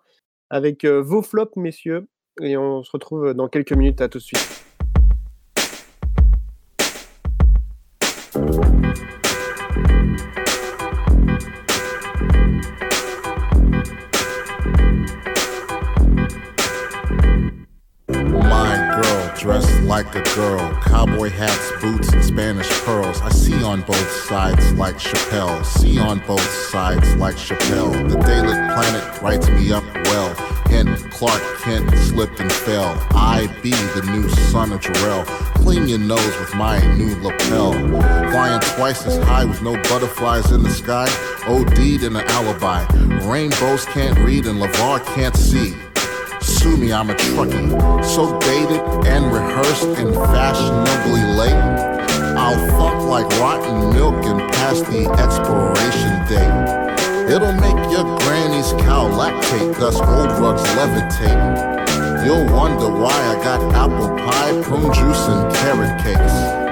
[0.51, 2.05] avec, vos flops messieurs
[2.39, 3.99] et on se retrouve, dans quelques minutes.
[3.99, 4.63] À tout de suite.
[19.95, 23.21] Like a girl, cowboy hats, boots, and Spanish pearls.
[23.21, 27.93] I see on both sides like Chappelle, see on both sides like Chappelle.
[28.09, 30.35] The Daily Planet writes me up well.
[30.67, 32.91] Hint, Clark Kent slipped and fell.
[33.11, 35.25] I be the new son of Jarrell.
[35.63, 37.71] Clean your nose with my new lapel.
[37.71, 41.07] Flying twice as high with no butterflies in the sky.
[41.47, 42.85] OD'd in an alibi.
[43.25, 45.73] Rainbows can't read and LeVar can't see.
[46.45, 48.05] Sue me, I'm a truckie.
[48.05, 52.05] So dated and rehearsed and fashionably late.
[52.37, 57.33] I'll fuck like rotten milk and past the expiration date.
[57.33, 62.23] It'll make your granny's cow lactate, thus old rugs levitate.
[62.23, 66.64] You'll wonder why I got apple pie, prune juice, and carrot cakes.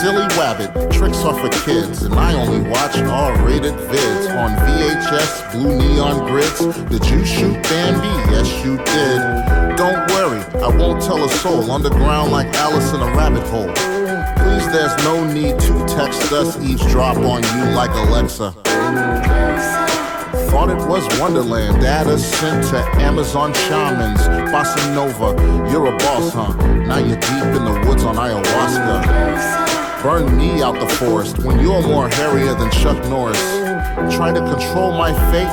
[0.00, 5.78] Silly Wabbit, tricks are for kids, and I only watch R-rated vids on VHS, blue
[5.78, 6.60] neon grids.
[6.90, 8.06] Did you shoot Bambi?
[8.30, 9.76] Yes, you did.
[9.76, 11.70] Don't worry, I won't tell a soul.
[11.70, 13.72] Underground like Alice in a rabbit hole.
[14.44, 18.52] Please, there's no need to text us, eavesdrop on you like Alexa.
[20.50, 21.80] Thought it was Wonderland.
[21.80, 24.20] Data sent to Amazon shamans.
[24.52, 25.34] Bossa Nova,
[25.70, 26.54] you're a boss, huh?
[26.86, 29.85] Now you're deep in the woods on ayahuasca.
[30.02, 33.40] Burn me out the forest when you're more hairier than Chuck Norris.
[34.14, 35.48] Try to control my fate.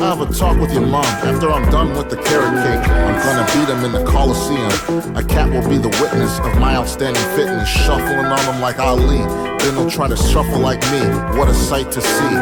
[0.00, 2.88] I'll have a talk with your mom after I'm done with the carrot cake.
[2.88, 5.16] I'm gonna beat him in the Coliseum.
[5.16, 9.18] A cat will be the witness of my outstanding fitness, shuffling on him like Ali.
[9.58, 11.00] Then they'll try to shuffle like me.
[11.36, 12.34] What a sight to see.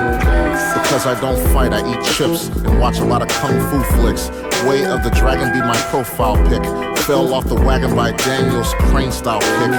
[0.76, 4.28] Because I don't fight, I eat chips and watch a lot of kung fu flicks.
[4.66, 6.95] Way of the Dragon be my profile pic.
[7.06, 9.70] Fell off the wagon by Daniel's crane style kick.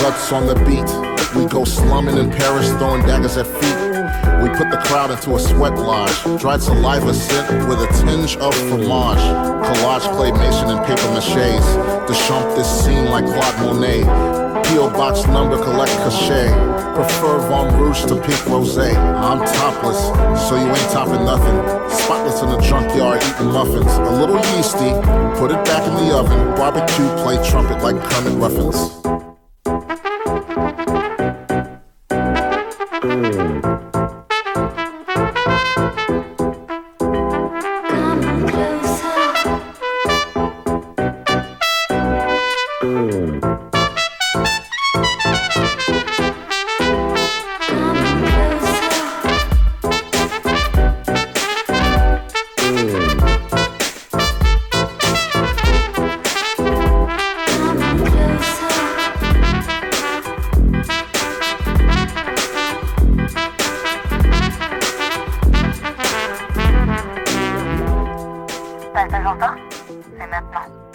[0.00, 0.86] Guts on the beat.
[1.36, 3.76] We go slumming in Paris, throwing daggers at feet.
[4.40, 6.40] We put the crowd into a sweat lodge.
[6.40, 9.18] Dried saliva scent with a tinge of fromage.
[9.66, 12.06] Collage claymation and paper maches.
[12.06, 14.47] To shump this scene like Claude Monet.
[14.68, 14.90] P.O.
[14.90, 16.50] box number collect cachet.
[16.94, 18.76] Prefer Von Rouge to pink rose.
[18.76, 19.98] I'm topless,
[20.46, 21.56] so you ain't topping nothing.
[21.88, 23.92] Spotless in the junkyard eating muffins.
[23.96, 24.90] A little yeasty,
[25.40, 26.38] put it back in the oven.
[26.56, 29.07] Barbecue, play trumpet like Kermit Ruffins.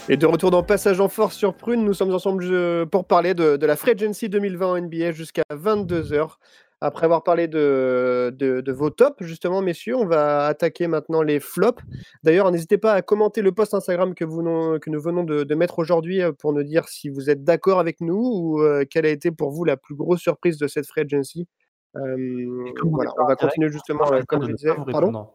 [0.10, 3.34] Et de retour dans Passage en Force sur Prune, nous sommes ensemble euh, pour parler
[3.34, 6.36] de, de la Free Agency 2020 en NBA jusqu'à 22h.
[6.82, 11.39] Après avoir parlé de, de, de vos tops, justement, messieurs, on va attaquer maintenant les
[11.39, 11.82] flops.
[12.23, 15.43] D'ailleurs, n'hésitez pas à commenter le post Instagram que, vous, non- que nous venons de,
[15.45, 18.84] de mettre aujourd'hui euh, pour nous dire si vous êtes d'accord avec nous ou euh,
[18.89, 21.47] quelle a été pour vous la plus grosse surprise de cette Free Agency.
[21.95, 24.71] Euh, on voilà, va continuer on va justement, euh, comme je disais.
[24.91, 25.29] Pardon?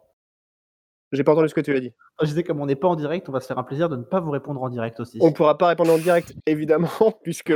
[1.13, 1.93] J'ai pas entendu ce que tu as dit.
[2.21, 3.97] Je disais, comme on n'est pas en direct, on va se faire un plaisir de
[3.97, 5.19] ne pas vous répondre en direct aussi.
[5.23, 6.91] On ne pourra pas répondre en direct, évidemment,
[7.23, 7.53] puisque,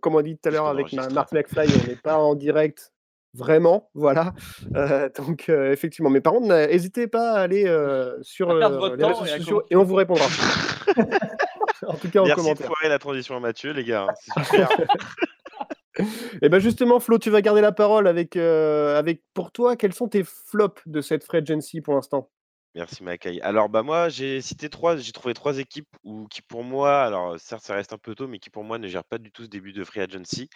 [0.00, 2.92] comme on dit tout à l'heure avec ma- Martin McFly, on n'est pas en direct
[3.34, 4.32] vraiment, voilà.
[4.76, 6.08] Euh, donc, euh, effectivement.
[6.08, 9.62] Mais par contre, n'a- n'hésitez pas à aller euh, sur À euh, les réseaux sociaux
[9.70, 10.24] et on vous répondra.
[11.86, 12.66] en tout cas, en Merci de commentaire.
[12.68, 14.06] foirer la transition à Mathieu, les gars.
[14.08, 14.68] hein, C'est super.
[16.42, 19.92] Et ben justement, Flo, tu vas garder la parole avec, euh, avec pour toi, quels
[19.92, 22.30] sont tes flops de cette Free Agency pour l'instant?
[22.74, 23.40] Merci Makai.
[23.42, 27.38] Alors bah moi j'ai cité trois, j'ai trouvé trois équipes où, qui pour moi, alors
[27.38, 29.44] certes ça reste un peu tôt, mais qui pour moi ne gèrent pas du tout
[29.44, 30.48] ce début de free agency.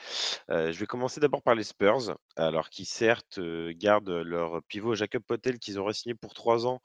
[0.51, 4.97] Euh, je vais commencer d'abord par les Spurs, alors qui certes euh, gardent leur pivot
[4.97, 6.81] Jacob Potel qu'ils ont re-signé pour trois ans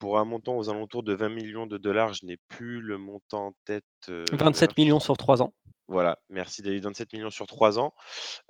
[0.00, 2.12] pour un montant aux alentours de 20 millions de dollars.
[2.12, 3.84] Je n'ai plus le montant en tête.
[4.08, 5.54] euh, 27 millions sur 3 ans.
[5.92, 7.92] Voilà, merci David, 27 millions sur 3 ans.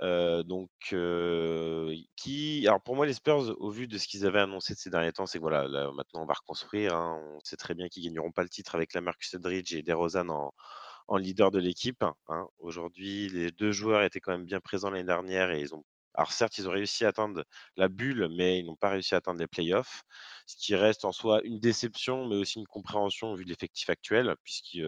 [0.00, 0.70] Donc,
[2.16, 4.90] qui, alors pour moi, les Spurs, au vu de ce qu'ils avaient annoncé de ces
[4.90, 6.94] derniers temps, c'est que voilà, là, maintenant on va reconstruire.
[6.94, 7.20] hein.
[7.36, 10.28] On sait très bien qu'ils gagneront pas le titre avec la Marcus Edridge et DeRozan
[10.28, 10.52] en,
[11.08, 12.04] en leader de l'équipe.
[12.28, 12.46] hein.
[12.58, 15.84] Aujourd'hui, les deux joueurs étaient quand même bien présents l'année dernière et ils ont.
[16.14, 17.44] Alors certes, ils ont réussi à atteindre
[17.76, 20.02] la bulle, mais ils n'ont pas réussi à atteindre les playoffs,
[20.46, 24.34] ce qui reste en soi une déception, mais aussi une compréhension vu de l'effectif actuel,
[24.44, 24.78] puisque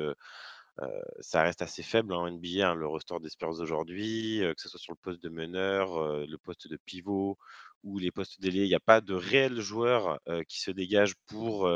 [1.21, 4.69] ça reste assez faible en NBA, hein, le roster des Spurs aujourd'hui, euh, que ce
[4.69, 7.39] soit sur le poste de meneur, le poste de pivot
[7.83, 8.65] ou les postes d'ailier.
[8.65, 11.71] Il n'y a pas de réels joueurs euh, qui se dégagent pour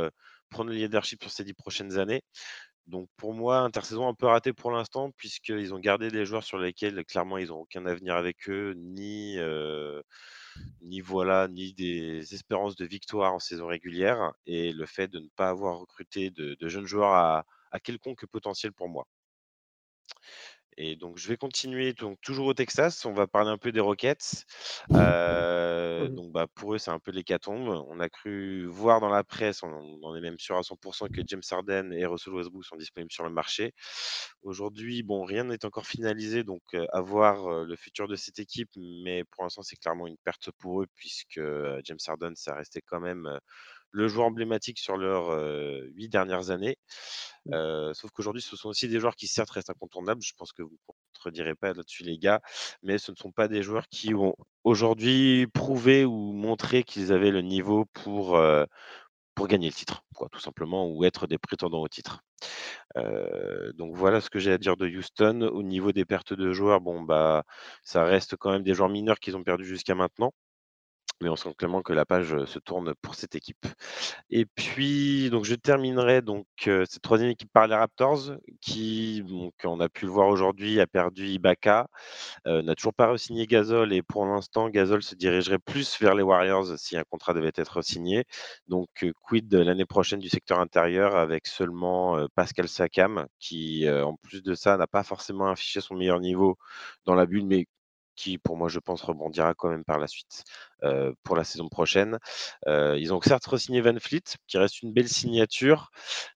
[0.50, 2.22] prendre le leadership sur ces dix prochaines années.
[2.87, 6.58] Donc pour moi, intersaison un peu ratée pour l'instant, puisqu'ils ont gardé des joueurs sur
[6.58, 9.37] lesquels clairement ils n'ont aucun avenir avec eux, ni,
[10.82, 15.28] ni voilà, ni des espérances de victoire en saison régulière, et le fait de ne
[15.37, 19.07] pas avoir recruté de jeunes joueurs à, à quelconque potentiel pour moi.
[20.81, 23.04] Et donc, je vais continuer, donc toujours au Texas.
[23.04, 24.44] On va parler un peu des Rockets.
[24.94, 27.68] Euh, donc, bah, pour eux, c'est un peu l'hécatombe.
[27.88, 31.09] On a cru voir dans la presse, on, on en est même sûr à 100%
[31.09, 33.72] que James Harden et Russell Westbrook sont disponibles sur le marché.
[34.42, 38.38] Aujourd'hui, bon, rien n'est encore finalisé, donc euh, à voir euh, le futur de cette
[38.38, 38.70] équipe.
[38.76, 41.40] Mais pour l'instant, c'est clairement une perte pour eux, puisque
[41.85, 43.28] James Harden, ça restait quand même
[43.90, 45.31] le joueur emblématique sur leurs
[45.94, 46.77] huit dernières années.
[47.53, 50.22] Euh, sauf qu'aujourd'hui, ce sont aussi des joueurs qui certes restent incontournables.
[50.22, 52.40] Je pense que vous ne contredirez pas là-dessus, les gars,
[52.83, 57.31] mais ce ne sont pas des joueurs qui ont aujourd'hui prouvé ou montré qu'ils avaient
[57.31, 58.38] le niveau pour,
[59.35, 62.20] pour gagner le titre, quoi, tout simplement, ou être des prétendants au titre.
[62.96, 65.42] Euh, donc voilà ce que j'ai à dire de Houston.
[65.53, 67.44] Au niveau des pertes de joueurs, bon bah
[67.85, 70.33] ça reste quand même des joueurs mineurs qu'ils ont perdus jusqu'à maintenant.
[71.20, 73.66] Mais on sent clairement que la page se tourne pour cette équipe.
[74.31, 79.88] Et puis, je terminerai donc cette troisième équipe par les Raptors, qui, donc, on a
[79.88, 81.88] pu le voir aujourd'hui, a perdu Ibaka,
[82.46, 86.78] n'a toujours pas re-signé Gasol, et pour l'instant, Gasol se dirigerait plus vers les Warriors
[86.78, 88.24] si un contrat devait être signé.
[88.68, 88.88] Donc,
[89.22, 94.76] quid l'année prochaine du secteur intérieur avec seulement Pascal Sakam, qui, en plus de ça,
[94.76, 96.59] n'a pas forcément affiché son meilleur niveau
[97.07, 97.66] dans la bulle, mais
[98.18, 100.44] qui, pour moi, je pense, rebondira quand même par la suite
[101.22, 102.18] pour la saison prochaine.
[102.66, 105.90] Ils ont certes re-signé Van Fleet, qui reste une belle signature,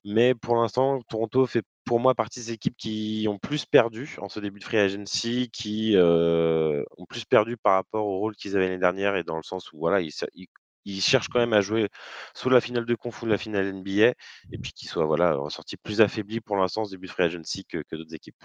[0.04, 4.28] mais pour l'instant, Toronto fait pour moi partie des équipes qui ont plus perdu en
[4.28, 8.66] ce début de free agency, qui ont plus perdu par rapport au rôle qu'ils avaient
[8.66, 11.88] l'année dernière, et dans le sens où voilà, ils, cherchent quand même à jouer
[12.34, 14.14] soit la finale de conf ou la finale NBA,
[14.52, 17.64] et puis qu'ils soient voilà, ressortis plus affaiblis pour l'instant ce début de free agency
[17.64, 18.44] que d'autres équipes.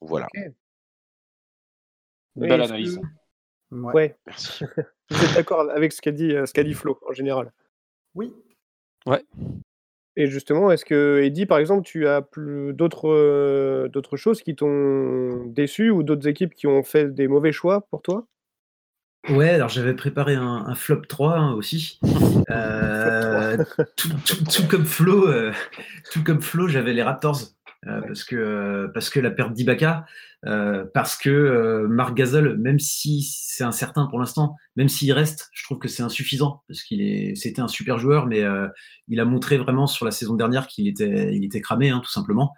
[0.00, 0.26] Voilà.
[2.36, 2.48] Ok.
[2.48, 2.98] Belle analyse.
[2.98, 4.16] que- Ouais.
[4.26, 4.64] Merci.
[5.10, 7.52] Vous êtes d'accord avec ce qu'a dit, euh, ce qu'a dit Flo en général?
[8.14, 8.32] Oui.
[9.06, 9.24] Ouais.
[10.16, 12.22] Et justement, est-ce que, Eddy, par exemple, tu as
[12.72, 17.52] d'autres euh, d'autres choses qui t'ont déçu ou d'autres équipes qui ont fait des mauvais
[17.52, 18.26] choix pour toi?
[19.28, 22.00] Ouais, alors j'avais préparé un, un flop 3 hein, aussi.
[22.48, 23.56] Euh,
[23.96, 25.52] tout, tout- tout comme Flo, euh,
[26.12, 27.40] tout comme Flo, j'avais les Raptors.
[27.86, 30.06] Euh, parce, que, euh, parce que la perte d'Ibaka,
[30.46, 35.48] euh, parce que euh, Marc Gasol, même si c'est incertain pour l'instant, même s'il reste,
[35.52, 38.68] je trouve que c'est insuffisant parce qu'il est, c'était un super joueur, mais euh,
[39.08, 42.10] il a montré vraiment sur la saison dernière qu'il était, il était cramé, hein, tout
[42.10, 42.54] simplement.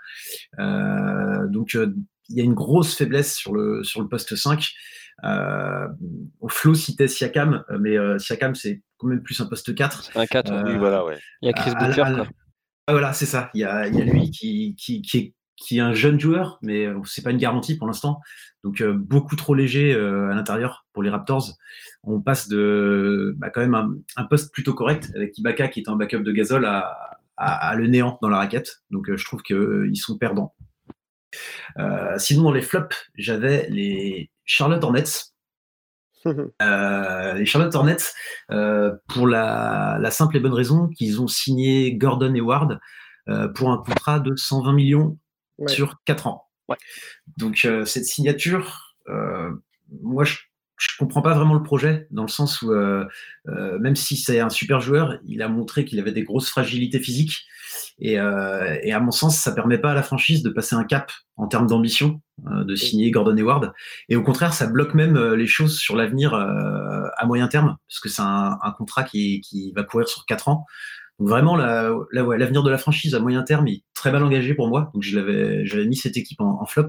[0.58, 1.94] Euh, donc euh,
[2.28, 4.66] il y a une grosse faiblesse sur le, sur le poste 5.
[5.24, 5.88] Euh,
[6.48, 10.10] Flo citait Siakam, mais euh, Siakam, c'est quand même plus un poste 4.
[10.14, 11.18] Un 4, oui, voilà, ouais.
[11.42, 12.26] Il y a Chris Booker, à- quoi.
[12.88, 13.50] Ah, voilà, c'est ça.
[13.52, 16.58] Il y a, y a lui qui, qui, qui, est, qui est un jeune joueur,
[16.62, 18.18] mais euh, c'est pas une garantie pour l'instant.
[18.64, 21.52] Donc euh, beaucoup trop léger euh, à l'intérieur pour les Raptors.
[22.02, 25.88] On passe de bah, quand même un, un poste plutôt correct avec Ibaka qui est
[25.90, 28.78] un backup de Gasol à, à, le néant dans la raquette.
[28.90, 30.54] Donc je trouve qu'ils sont perdants.
[32.16, 35.34] Sinon dans les flops, j'avais les Charlotte Hornets.
[36.26, 37.96] Euh, les Charlotte Hornets,
[38.50, 42.78] euh, pour la, la simple et bonne raison qu'ils ont signé Gordon et Ward
[43.28, 45.18] euh, pour un contrat de 120 millions
[45.58, 45.66] Ouais.
[45.66, 46.44] sur 4 ans.
[47.36, 48.94] Donc cette signature,
[50.02, 50.36] moi je,
[50.78, 53.04] je comprends pas vraiment le projet dans le sens où euh,
[53.48, 57.00] euh, même si c'est un super joueur, il a montré qu'il avait des grosses fragilités
[57.00, 57.46] physiques
[57.98, 61.10] et, euh, à mon sens ça permet pas à la franchise de passer un cap
[61.36, 63.72] en termes d'ambition de signer Gordon Hayward.
[64.08, 68.08] Et au contraire, ça bloque même les choses sur l'avenir à moyen terme, parce que
[68.08, 70.64] c'est un, contrat qui, va courir sur quatre ans.
[71.18, 74.90] Donc vraiment, l'avenir de la franchise à moyen terme est très mal engagé pour moi.
[74.94, 76.88] Donc j'avais mis cette équipe en flop.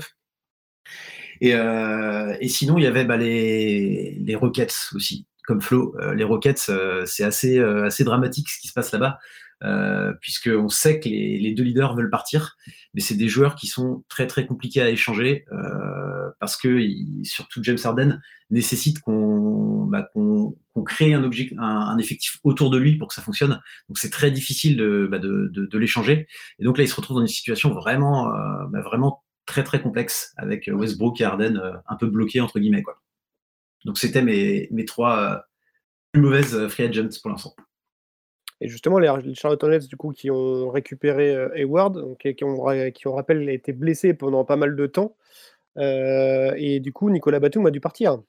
[1.41, 5.95] Et, euh, et sinon, il y avait bah, les, les Rockets aussi, comme Flo.
[6.02, 9.19] Euh, les Rockets, euh, c'est assez, assez dramatique ce qui se passe là-bas,
[9.63, 12.58] euh, puisqu'on sait que les, les deux leaders veulent partir,
[12.93, 16.80] mais c'est des joueurs qui sont très très compliqués à échanger, euh, parce que
[17.23, 18.21] surtout James Harden
[18.52, 23.10] nécessite qu'on bah, qu'on qu'on crée un, objectif, un, un effectif autour de lui pour
[23.10, 23.60] que ça fonctionne.
[23.89, 26.28] Donc c'est très difficile de, bah, de, de, de l'échanger.
[26.60, 29.82] Et donc là, il se retrouve dans une situation vraiment, euh, bah, vraiment très très
[29.82, 33.02] complexe avec euh, Westbrook et Harden euh, un peu bloqués entre guillemets quoi.
[33.84, 35.38] Donc c'était mes, mes trois euh,
[36.12, 37.56] plus mauvaises free agents pour l'instant.
[38.62, 42.92] Et justement, les, Charlotte Hornets, du coup, qui ont récupéré euh, Hayward, donc, qui, ont,
[42.92, 45.16] qui, on rappelle, a été blessé pendant pas mal de temps.
[45.78, 48.22] Euh, et du coup, Nicolas Batum a dû partir.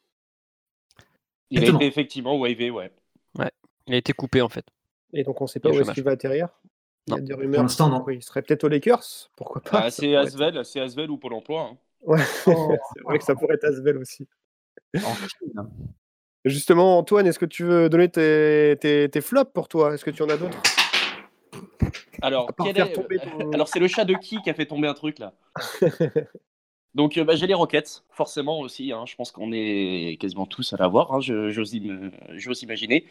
[1.50, 2.92] Il a été effectivement wavé, ouais.
[3.36, 3.50] Ouais.
[3.88, 4.64] Il a été coupé en fait.
[5.12, 6.48] Et donc, on ne sait pas Et où est-ce qu'il va atterrir.
[7.06, 7.62] Il y a des Pour rumeurs.
[7.62, 8.04] l'instant, non.
[8.04, 9.02] qu'il serait peut-être aux Lakers.
[9.36, 11.62] Pourquoi pas Ah, ça c'est être- Asvel, c'est Asvel ou Pôle emploi.
[11.72, 11.78] hein.
[12.06, 14.26] Ouais, c'est vrai que ça pourrait être Asvel aussi.
[14.96, 15.68] En Chine.
[16.44, 19.92] Justement, Antoine, est-ce que tu veux donner tes, tes, tes flops pour toi?
[19.94, 20.58] Est-ce que tu en as d'autres?
[22.22, 23.06] Alors, quel est- ton-
[23.52, 25.32] Alors, c'est le chat de qui qui a fait tomber un truc là?
[26.94, 28.92] Donc, euh, bah, j'ai les Rockets, forcément aussi.
[28.92, 33.06] hein, je pense qu'on est quasiment tous à l'avoir, hein, je- j'ose im- j'ose imaginer.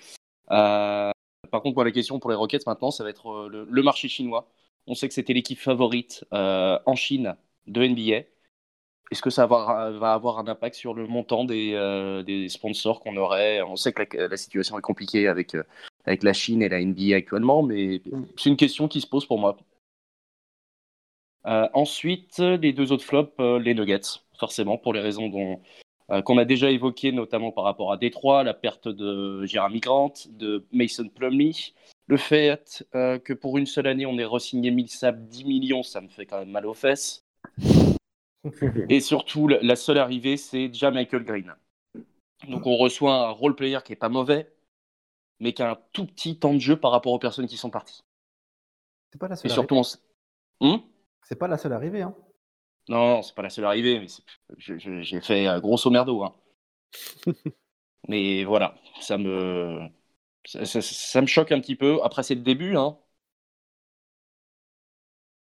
[0.52, 1.12] Euh,
[1.51, 3.83] par contre, moi, la question pour les Rockets maintenant, ça va être euh, le, le
[3.83, 4.47] marché chinois.
[4.88, 7.35] On sait que c'était l'équipe favorite euh, en Chine
[7.67, 8.25] de NBA.
[9.12, 12.49] Est-ce que ça va avoir, va avoir un impact sur le montant des, euh, des
[12.49, 13.62] sponsors qu'on aurait?
[13.62, 15.63] On sait que la, la situation est compliquée avec, euh,
[16.05, 18.01] avec la Chine et la NBA actuellement, mais
[18.38, 19.57] c'est une question qui se pose pour moi.
[21.73, 25.59] Ensuite, les deux autres flops, les Nuggets, forcément, pour les raisons dont,
[26.12, 30.13] euh, qu'on a déjà évoquées, notamment par rapport à Détroit, la perte de Jeremy Grant,
[30.30, 31.74] de Mason Plumlee,
[32.08, 36.02] le fait euh, que pour une seule année, on ait re-signé Millsap 10 millions, ça
[36.02, 37.26] me fait quand même mal aux fesses.
[38.89, 41.54] Et surtout, la seule arrivée, c'est déjà Michael Green.
[42.48, 44.52] Donc on reçoit un role player qui est pas mauvais,
[45.39, 47.69] mais qui a un tout petit temps de jeu par rapport aux personnes qui sont
[47.69, 48.02] parties.
[49.12, 49.98] C'est pas la Et seule surtout, arrivée.
[50.62, 50.82] on Hum
[51.24, 52.02] C'est pas la seule arrivée.
[52.02, 52.15] Hein.
[52.89, 54.08] Non, non, c'est pas la seule arrivée, mais
[54.58, 56.23] j'ai fait grosso merdo.
[56.23, 56.34] Hein.
[58.08, 59.88] mais voilà, ça me...
[60.45, 61.99] Ça, ça- ça me choque un petit peu.
[62.04, 62.75] Après, c'est le début.
[62.78, 62.97] Hein.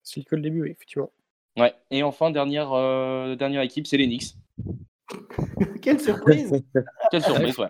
[0.02, 1.10] C'est que le début, oui, effectivement.
[1.56, 1.74] Ouais.
[1.90, 4.34] Et enfin, dernière, euh, dernière équipe, c'est les Knicks.
[5.82, 6.52] Quelle surprise
[7.10, 7.68] Quelle surprise, ouais.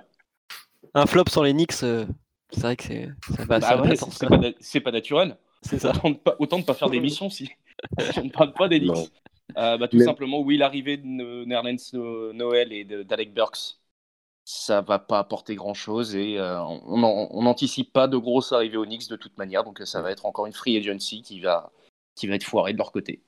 [0.95, 2.07] Un flop sans les Knicks, euh,
[2.51, 3.09] c'est vrai que c'est
[3.47, 5.37] Bah ouais, c'est pas, na- c'est pas naturel.
[5.63, 5.91] C'est ça.
[5.91, 7.51] Autant de pas, autant de pas faire d'émission si
[8.17, 9.11] on ne parle pas des Knicks.
[9.57, 13.79] Euh, bah, tout Mais- simplement, oui, l'arrivée de Nerlens No- Noël et d'Alec Burks,
[14.45, 19.09] ça va pas apporter grand chose et euh, on n'anticipe pas de grosses arrivées Knicks
[19.09, 21.71] de toute manière, donc euh, ça va être encore une free agency qui va,
[22.15, 23.23] qui va être foirée de leur côté.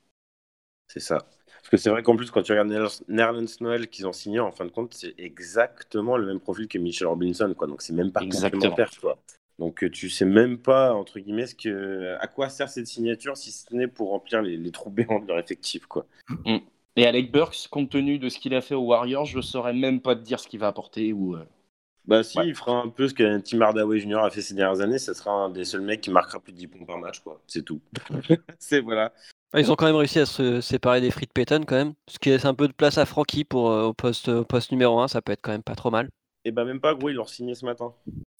[0.88, 1.18] C'est ça.
[1.18, 2.68] Parce que c'est vrai qu'en plus, quand tu regardes
[3.08, 6.78] Nerlens- Noël qu'ils ont signé, en fin de compte, c'est exactement le même profil que
[6.78, 7.52] Mitchell Robinson.
[7.56, 7.66] Quoi.
[7.66, 8.70] Donc c'est même pas Exactement.
[8.70, 8.90] complémentaire.
[9.00, 9.18] Quoi.
[9.60, 12.16] Donc euh, tu sais même pas, entre guillemets, ce que...
[12.18, 15.28] à quoi sert cette signature si ce n'est pour remplir les, les trous béants de
[15.28, 15.86] leur effectif.
[15.86, 16.06] Quoi.
[16.46, 16.56] Mm.
[16.96, 20.00] Et Alec Burks, compte tenu de ce qu'il a fait aux Warriors, je saurais même
[20.00, 21.36] pas te dire ce qu'il va apporter ou.
[21.36, 21.44] euh,
[22.06, 22.48] Bah si, Ouais.
[22.48, 24.16] il fera un peu ce que Tim Hardaway Jr.
[24.24, 26.58] a fait ces dernières années, ça sera un des seuls mecs qui marquera plus de
[26.58, 27.20] 10 points par match.
[27.20, 27.40] quoi.
[27.46, 27.80] C'est tout.
[28.58, 29.12] c'est voilà.
[29.52, 32.18] Ah, Ils ont quand même réussi à se séparer des frites Payton quand même, ce
[32.18, 35.00] qui laisse un peu de place à Frankie pour euh, au poste au poste numéro
[35.00, 36.08] 1, ça peut être quand même pas trop mal.
[36.44, 37.92] Et bah même pas, gros, ils l'ont signé ce matin.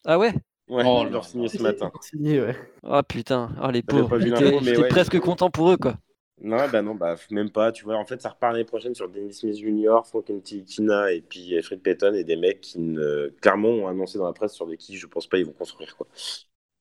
[0.07, 0.33] Ah ouais?
[0.71, 1.91] Ouais, Oh ils l'ont signé ce matin.
[2.01, 2.57] Signé, ouais.
[2.85, 4.89] Ah putain, oh les pauvres, j'étais ouais.
[4.89, 5.95] presque content pour eux quoi.
[6.43, 7.71] Non, bah non, bah même pas.
[7.71, 11.21] Tu vois, en fait, ça repart l'année prochaine sur Dennis Smith Jr., Frank Tina et
[11.21, 14.67] puis Fred Payton et des mecs qui, ne- clairement, ont annoncé dans la presse sur
[14.67, 15.95] des qui je pense pas ils vont construire.
[15.97, 16.07] Quoi.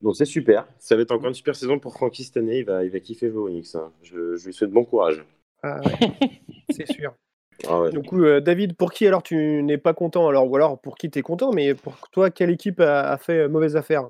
[0.02, 0.65] Donc c'est super.
[0.78, 2.60] Ça va être encore une super saison pour Frankie cette année.
[2.60, 3.75] Il va, il va kiffer jouer au Knicks.
[3.75, 3.91] hein.
[4.02, 5.25] Je, je lui souhaite bon courage.
[5.62, 6.12] Ah ouais,
[6.69, 7.13] c'est sûr.
[7.67, 7.91] Ah ouais.
[7.91, 10.95] Du coup, euh, David, pour qui alors tu n'es pas content alors Ou alors pour
[10.95, 14.10] qui tu es content, mais pour toi, quelle équipe a, a fait euh, mauvaise affaire?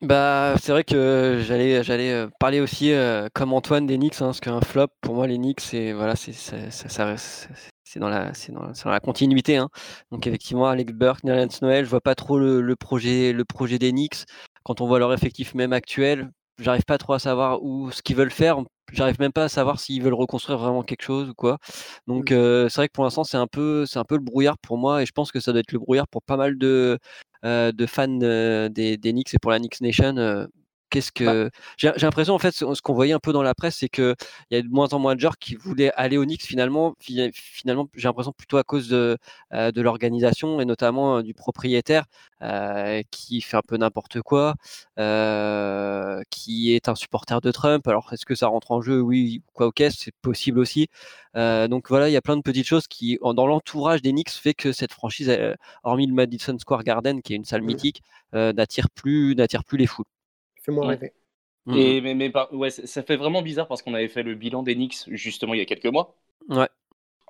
[0.00, 4.26] Bah, c'est vrai que j'allais j'allais euh, parler aussi euh, comme Antoine des Knicks, hein,
[4.26, 7.70] parce qu'un flop pour moi les Knicks c'est voilà c'est c'est- ça- ça reste- c'est-
[7.84, 9.68] c'est dans la c'est dans, c'est dans la continuité hein.
[10.10, 13.78] Donc effectivement Alex Burke, Nerlens Noël, je vois pas trop le, le projet le projet
[13.78, 14.24] des Knicks.
[14.64, 18.16] Quand on voit leur effectif même actuel, j'arrive pas trop à savoir où ce qu'ils
[18.16, 18.58] veulent faire.
[18.92, 21.58] J'arrive même pas à savoir s'ils veulent reconstruire vraiment quelque chose ou quoi.
[22.06, 24.58] Donc euh, c'est vrai que pour l'instant c'est un peu c'est un peu le brouillard
[24.58, 26.98] pour moi et je pense que ça doit être le brouillard pour pas mal de
[27.44, 30.46] euh, de fans euh, des, des Knicks et pour la Knicks Nation.
[30.94, 33.42] Euh, Qu'est-ce que j'ai j'ai l'impression en fait ce ce qu'on voyait un peu dans
[33.42, 34.14] la presse, c'est qu'il
[34.50, 36.94] y a de moins en moins de joueurs qui voulaient aller au Knicks finalement.
[37.00, 39.16] Fi finalement, j'ai l'impression plutôt à cause de,
[39.54, 42.04] heu, de l'organisation et notamment, heu, du propriétaire,
[42.42, 44.54] heu, qui fait un peu n'importe quoi,
[46.30, 47.86] qui est un supporter de Trump.
[47.88, 49.00] Alors est-ce que ça rentre en jeu?
[49.00, 50.88] Oui, quoi OK, c'est possible aussi.
[51.34, 54.54] Donc voilà, il y a plein de petites choses qui dans l'entourage des Knicks fait
[54.54, 55.30] que cette franchise,
[55.84, 57.62] hormis le Madison Square Garden qui est une salle Mmh.
[57.62, 60.06] mythique, n'attire plus n'attire plus les foules.
[60.64, 60.90] Fais-moi Mmh.
[60.90, 61.12] rêver.
[61.66, 64.62] Mmh Et mais mais ouais, ça fait vraiment bizarre parce qu'on avait fait le bilan
[64.62, 66.16] des Knicks justement il y a quelques mois,
[66.48, 66.68] Ouais.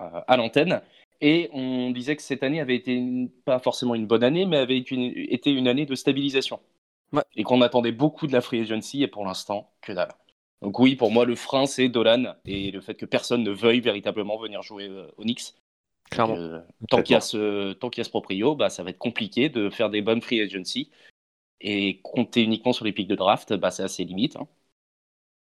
[0.01, 0.81] heu, à l'antenne
[1.21, 4.57] et on disait que cette année avait été une pas forcément une bonne année, mais
[4.57, 6.59] avait été une été une année de stabilisation.
[7.13, 7.23] Ouais.
[7.35, 10.13] Et qu'on attendait beaucoup de la free agency et pour l'instant, que dalle.
[10.61, 13.81] Donc oui, pour moi, le frein, c'est Dolan et le fait que personne ne veuille
[13.81, 15.53] véritablement venir jouer, aux Knicks.
[16.09, 16.35] Clairement.
[16.35, 18.89] Heu, tant qu'il y a ce tant qu'il y a ce proprio, bah, ça va
[18.91, 20.89] être compliqué de faire des bonnes free agency
[21.63, 24.47] et compter uniquement sur les pics de draft, bah, c'est assez limite, hein.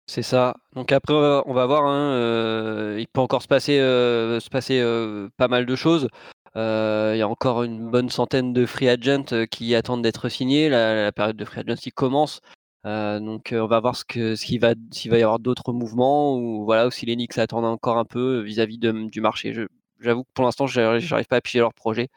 [0.08, 0.54] C'est ça.
[0.74, 4.78] Donc après, on va voir, hein, heu, il peut encore se passer, heu, se passer,
[4.80, 6.08] heu, pas mal de choses.
[6.54, 10.68] Il y a encore une bonne centaine de free agents, qui attendent d'être signés.
[10.68, 12.40] La période de free agency commence,
[12.86, 16.36] heu, donc on va voir ce que qui va s'il va y avoir d'autres mouvements
[16.38, 19.52] ou voilà, ou si les Knicks attendent encore un peu vis-à-vis mmh, du marché.
[19.52, 19.62] Je
[20.00, 22.08] j'avoue que pour l'instant, je j'arrive pas à piger leur projet.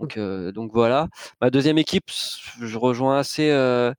[0.00, 1.08] Donc heu, donc voilà.
[1.40, 2.10] Ma 2e équipe,
[2.60, 3.94] je rejoins assez, heu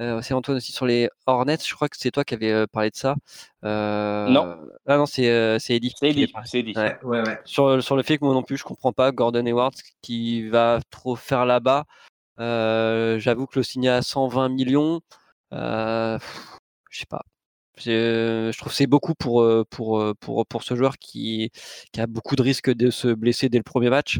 [0.00, 1.58] heu, assez Antoine aussi sur les Hornets.
[1.66, 3.16] Je crois que c'est toi qui avais, parlé de ça.
[3.62, 4.56] Non.
[4.86, 6.74] ah non, c'est, heu, c'est qui c'est Eddy.
[6.76, 6.96] Ouais.
[7.02, 7.38] Ouais, ouais.
[7.44, 10.50] Sur, sur le fait que moi non plus, je comprends pas Gordon Hayward, ce qu'il
[10.50, 11.84] va trop faire là-bas.
[12.38, 15.00] J'avoue que le signer à 120 000 000,
[15.52, 16.18] heu,
[16.90, 17.22] je sais pas.
[17.78, 21.50] Je je trouve que c'est beaucoup pour, heu, pour, heu, pour pour ce joueur qui
[21.92, 24.18] qui a beaucoup de risques de se blesser dès le 1er match.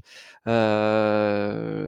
[0.48, 1.86] Heu,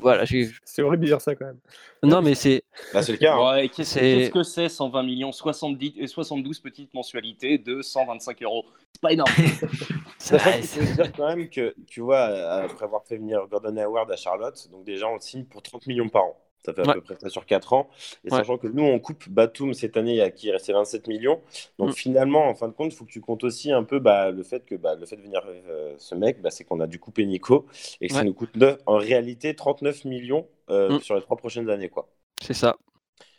[0.00, 0.24] voilà,
[0.64, 1.58] C'est horrible de dire ça quand même.
[2.02, 3.52] non, mais c'est Bah, c'est le cas, hein.
[3.54, 8.64] Ouais, qu'est-ce que c'est 120 millions 70 et 72 petites mensualités de 125 €?
[8.94, 9.30] C'est pas énorme.
[10.18, 14.16] Faut se dire quand même que, tu vois, après avoir fait venir Gordon Hayward à
[14.16, 16.36] Charlotte, donc déjà on signe pour 30 millions par an.
[16.64, 16.94] Ça fait à Ouais.
[16.94, 17.88] peu près ça sur 4 ans.
[18.24, 18.38] Et Ouais.
[18.38, 21.40] sachant que nous, on coupe Batum cette année à qui il restait 27 millions.
[21.78, 21.92] Donc Mmh.
[21.94, 24.42] finalement, en fin de compte, il faut que tu comptes aussi un peu bah, le
[24.42, 26.98] fait que bah, le fait de venir euh, ce mec, bah, c'est qu'on a dû
[27.00, 27.66] couper Nico
[28.00, 28.50] et que ça nous coûte
[28.86, 31.00] en réalité 39 millions euh, Mmh.
[31.00, 31.88] sur les trois prochaines années.
[31.88, 32.08] Quoi.
[32.40, 32.76] C'est ça.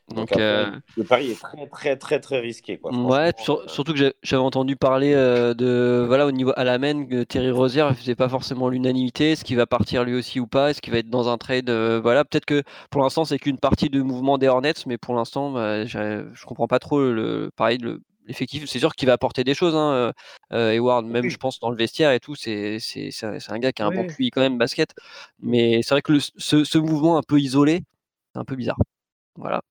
[0.09, 2.77] Donc, heu le pari est très très très très risqué.
[2.77, 2.91] Quoi.
[2.91, 6.77] Ouais, sur euh, surtout que j'avais entendu parler, heu, de voilà, au niveau à la
[6.77, 9.31] main, que Terry Rozier, il faisait pas forcément l'unanimité.
[9.31, 10.69] Est-ce qu'il va partir lui aussi ou pas?
[10.71, 13.89] Est-ce qu'il va être dans un trade, voilà, peut-être que pour l'instant, c'est qu'une partie
[13.89, 18.01] de mouvement des Hornets, mais pour l'instant, bah, je comprends pas trop le pareil, le
[18.25, 18.63] l'effectif.
[18.67, 20.13] C'est sûr qu'il va apporter des choses, hein,
[20.51, 22.77] Hayward, même je pense dans le vestiaire et tout, c'est
[23.49, 24.13] un gars qui a un bon Oui.
[24.15, 24.93] QI quand même basket.
[25.39, 27.83] Mais c'est vrai que le ce ce mouvement un peu isolé,
[28.33, 28.77] c'est un peu bizarre.
[29.35, 29.61] Voilà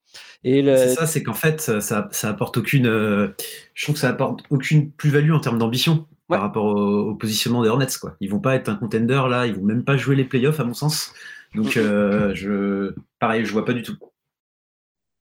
[0.44, 3.34] et C'est le ça, c'est qu'en fait, ça ça apporte aucune, heu,
[3.74, 6.38] je trouve que ça apporte aucune plus-value en termes d'ambition Ouais.
[6.38, 8.16] par rapport au au positionnement des Hornets, quoi.
[8.20, 10.64] Ils vont pas être un contender là, ils vont même pas jouer les playoffs à
[10.64, 11.12] mon sens.
[11.54, 11.76] Donc
[12.14, 12.24] Mmh mh.
[12.24, 13.96] heu, je pareil, je vois pas du tout.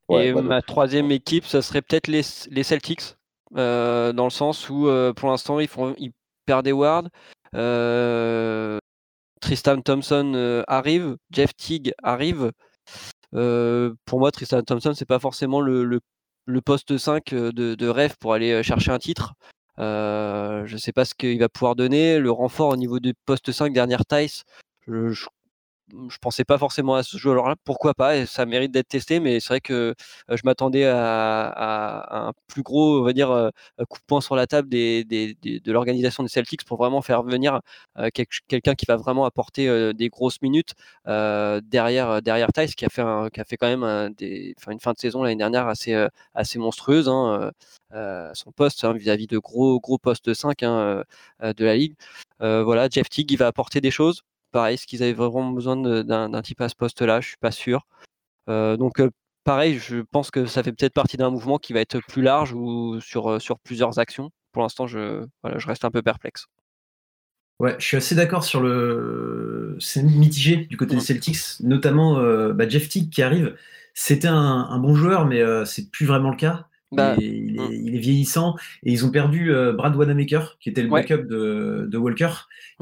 [0.09, 3.15] Ouais, et ma 3e équipe, ça serait peut-être les les Celtics,
[3.57, 6.11] heu, dans le sens où, heu, pour l'instant, ils font ils
[6.45, 7.09] perdent Hayward,
[7.55, 8.79] heu,
[9.41, 12.51] Tristan Thompson, arrive, Jeff Teague arrive.
[13.31, 15.99] Pour moi, Tristan Thompson, c'est pas forcément le le
[16.45, 19.33] le poste 5, heu, de de rêve pour aller, chercher un titre.
[19.77, 22.19] Je sais pas ce qu'il va pouvoir donner.
[22.19, 24.43] Le renfort au niveau du poste 5 derrière Theis,
[24.87, 25.27] je je
[26.09, 27.55] je pensais pas forcément à ce joueur-là.
[27.63, 28.17] Pourquoi pas?
[28.17, 29.93] Et ça mérite d'être testé, mais c'est vrai que,
[30.31, 33.51] heu, je m'attendais à un plus gros, on va dire, heu,
[33.89, 37.59] coup de poing sur la table de l'organisation des Celtics pour vraiment faire venir,
[38.47, 40.73] quelqu'un qui va vraiment apporter, des grosses minutes,
[41.05, 44.13] derrière, derrière qui a fait quand même
[44.67, 47.51] une fin de saison l'année dernière assez, assez monstrueuse, hein,
[48.33, 51.03] son poste, hein, vis-à-vis de gros gros postes 5, hein,
[51.41, 51.95] de la ligue.
[52.39, 54.23] Voilà, Jeff Teague, il va apporter des choses.
[54.51, 57.21] Pareil, est-ce qu'ils avaient vraiment besoin d'un type à ce poste-là?
[57.21, 57.85] Je suis pas sûr.
[58.49, 59.11] Heu, donc heu,
[59.43, 62.53] pareil, je pense que ça fait peut-être partie d'un mouvement qui va être plus large
[62.53, 64.31] ou sur, heu, sur plusieurs actions.
[64.53, 66.47] Pour l'instant, je voilà, je reste un peu perplexe.
[67.59, 71.01] Ouais, je suis assez d'accord sur le c'est mitigé du côté des.
[71.01, 72.19] Celtics, notamment,
[72.53, 73.55] bah, Jeff Teague qui arrive.
[73.93, 76.67] C'était un un bon joueur, mais heu, c'est plus vraiment le cas.
[76.93, 80.57] Il Bah, est il est il est vieillissant et ils ont perdu, heu, Brad Wanamaker
[80.59, 81.01] qui était le Ouais.
[81.01, 82.29] backup de de Walker,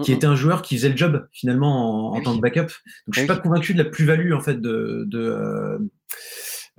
[0.01, 0.13] qui mh.
[0.13, 2.61] était un joueur qui faisait le job finalement en Eh tant que backup.
[3.05, 5.91] Donc je Eh suis pas convaincu de la plus-value en fait de de, heu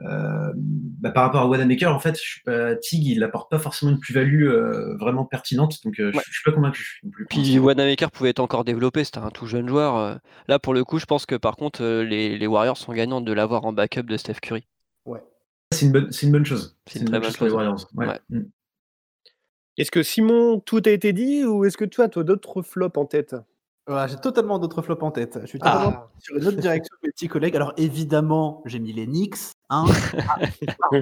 [0.01, 3.59] heu, bah, par rapport à Wanamaker en fait, je suis pas Teague, il apporte pas
[3.61, 4.49] forcément une plus-value,
[5.01, 7.59] vraiment pertinente, donc je je suis pas convaincu non plus pour Puis.
[7.61, 10.19] Wanamaker pouvait être encore développé, c'était un tout jeune joueur.
[10.49, 13.33] Là, pour le coup, je pense que par contre, les les Warriors sont gagnants de
[13.33, 14.65] l'avoir en backup de Steph Curry.
[15.05, 15.30] Ouais.
[15.73, 16.77] C'est une, bonne- c'est une bonne chose.
[16.87, 17.67] C'est une une très bonne chose pour les chose, ouais.
[17.67, 17.89] Warriors.
[17.95, 18.07] Ouais.
[18.09, 18.21] Ouais.
[18.41, 18.51] Mm.
[19.79, 22.97] Est-ce que Simon, tout a été dit ou est-ce que tu as toi, d'autres flops
[22.99, 23.35] en tête?
[23.87, 25.39] Voilà, j'ai totalement d'autres flops en tête.
[25.43, 26.11] Je suis totalement Ah.
[26.19, 27.57] sur une autre direction mes petits collègues.
[27.57, 29.37] Alors évidemment, j'ai mis les Knicks.
[29.71, 29.85] Hein.
[30.93, 30.97] Ah,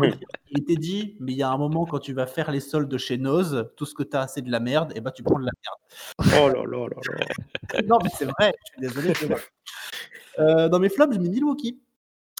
[0.50, 2.96] il était dit, mais il y a un moment quand tu vas faire les soldes
[2.98, 5.38] chez Noz, tout ce que tu as, c'est de la merde, et bah tu prends
[5.38, 6.42] de la merde.
[6.42, 7.82] Oh là là là là.
[7.86, 9.14] non, mais c'est vrai, je suis désolé.
[9.14, 9.40] c'est vrai.
[10.38, 11.80] Euh, dans mes flops, j'ai mis Milwaukee.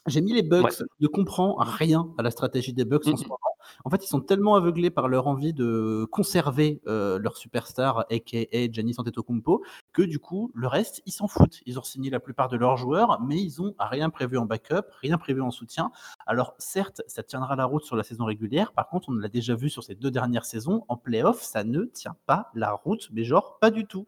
[0.07, 0.65] J'ai mis les Bucks.
[0.65, 0.71] Ouais.
[0.79, 3.29] Je ne comprends rien à la stratégie des Bucks en ce Mhm.
[3.29, 3.39] moment.
[3.85, 8.71] En fait, ils sont tellement aveuglés par leur envie de conserver euh, leur superstar, a.k.a.
[8.71, 9.63] Giannis Antetokounmpo,
[9.93, 11.61] que du coup, le reste, ils s'en foutent.
[11.67, 14.87] Ils ont signé la plupart de leurs joueurs, mais ils ont rien prévu en backup,
[15.01, 15.91] rien prévu en soutien.
[16.27, 18.73] Alors, certes, ça tiendra la route sur la saison régulière.
[18.73, 20.85] Par contre, on l'a déjà vu sur ces deux dernières saisons.
[20.89, 24.07] En playoff, ça ne tient pas la route, mais genre pas du tout.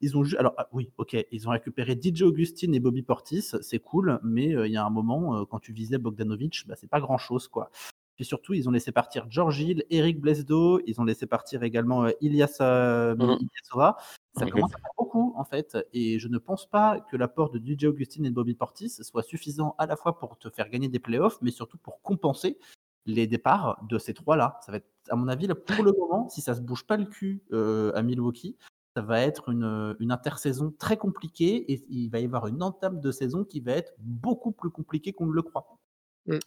[0.00, 3.78] Ils ont alors ah, oui, ok, ils ont récupéré DJ Augustine et Bobby Portis, c'est
[3.78, 6.90] cool, mais euh, il y a un moment euh, quand tu visais Bogdanovic, bah, c'est
[6.90, 7.70] pas grand chose quoi.
[8.18, 12.04] Puis surtout, ils ont laissé partir George Hill, Eric Blesdo, ils ont laissé partir également
[12.04, 13.14] euh, Ilias euh.
[13.14, 13.96] Ilyasova.
[14.36, 17.60] Ça commence à faire beaucoup en fait, et je ne pense pas que l'apport de
[17.60, 20.88] DJ Augustine et de Bobby Portis soit suffisant à la fois pour te faire gagner
[20.88, 22.58] des playoffs, mais surtout pour compenser
[23.06, 24.58] les départs de ces trois-là.
[24.66, 26.96] Ça va être, à mon avis, là, pour le moment, si ça se bouge pas
[26.96, 28.56] le cul euh, à Milwaukee,
[28.96, 33.00] ça va être une, une intersaison très compliquée et il va y avoir une entame
[33.00, 35.78] de saison qui va être beaucoup plus compliquée qu'on ne le croit.
[36.26, 36.38] Mm.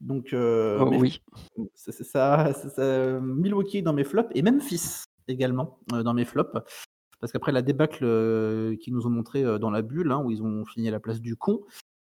[0.00, 1.20] Donc, euh, Oh, oui.
[1.74, 6.58] ça, c'est ça, Milwaukee dans mes flops et Memphis également euh, dans mes flops.
[7.20, 10.30] Parce qu'après la débâcle euh, qu'ils nous ont montré euh, dans la bulle, hein, où
[10.30, 11.62] ils ont fini à la place du con,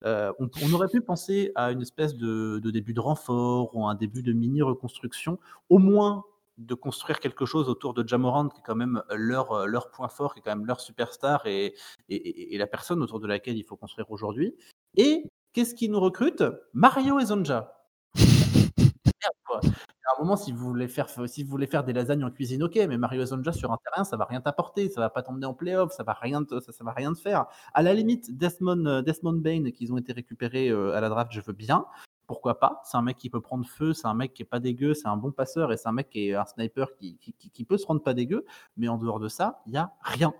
[0.06, 3.86] euh, on, on aurait pu penser à une espèce de, de début de renfort ou
[3.86, 5.38] un début de mini-reconstruction,
[5.70, 6.24] au moins
[6.58, 10.08] de construire quelque chose autour de Jamorant, qui est quand même leur, euh, leur point
[10.08, 11.74] fort, qui est quand même leur superstar et,
[12.08, 14.56] et, et- et la personne autour de laquelle il faut construire aujourd'hui.
[14.96, 16.44] Et qu'est-ce qui nous recrute?
[16.74, 17.78] Mario et Zonja.
[18.18, 19.60] Merde, quoi.
[19.64, 23.26] Il y a un si vous, voulez faire, des lasagnes en cuisine, ok, mais Mario
[23.26, 26.04] Zonja sur un terrain, ça va rien t'apporter, ça va pas t'emmener en playoff, ça
[26.04, 27.46] va rien te, ça, va rien te faire.
[27.74, 31.32] À la limite, Desmond, euh, Desmond Bain, qu'ils ont été récupérés euh, à la draft,
[31.32, 31.86] je veux bien.
[32.28, 32.82] Pourquoi pas?
[32.86, 35.08] C'est un mec qui peut prendre feu, c'est un mec qui est pas dégueu, c'est
[35.08, 38.02] un bon passeur et c'est un mec qui est un sniper qui peut se rendre
[38.02, 38.46] pas dégueu.
[38.78, 40.34] Mais en dehors de ça, il y a rien.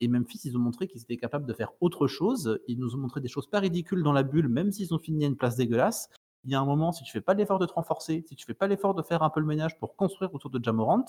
[0.00, 2.60] Et Memphis, ils ont montré qu'ils étaient capables de faire autre chose.
[2.68, 5.24] Ils nous ont montré des choses pas ridicules dans la bulle, même s'ils ont fini
[5.24, 6.08] à une place dégueulasse.
[6.44, 8.46] Il y a un moment, si tu fais pas l'effort de te renforcer, si tu
[8.46, 11.04] fais pas l'effort de faire un peu le ménage pour construire autour de Jamorant,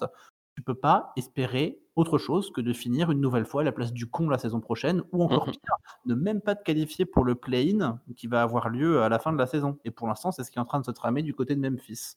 [0.56, 3.94] tu peux pas espérer autre chose que de finir une nouvelle fois à la place
[3.94, 5.52] du con la saison prochaine, ou encore Mhm.
[5.52, 5.76] pire,
[6.06, 9.32] ne même pas te qualifier pour le play-in qui va avoir lieu à la fin
[9.32, 9.78] de la saison.
[9.86, 11.62] Et pour l'instant, c'est ce qui est en train de se tramer du côté de
[11.62, 12.16] Memphis.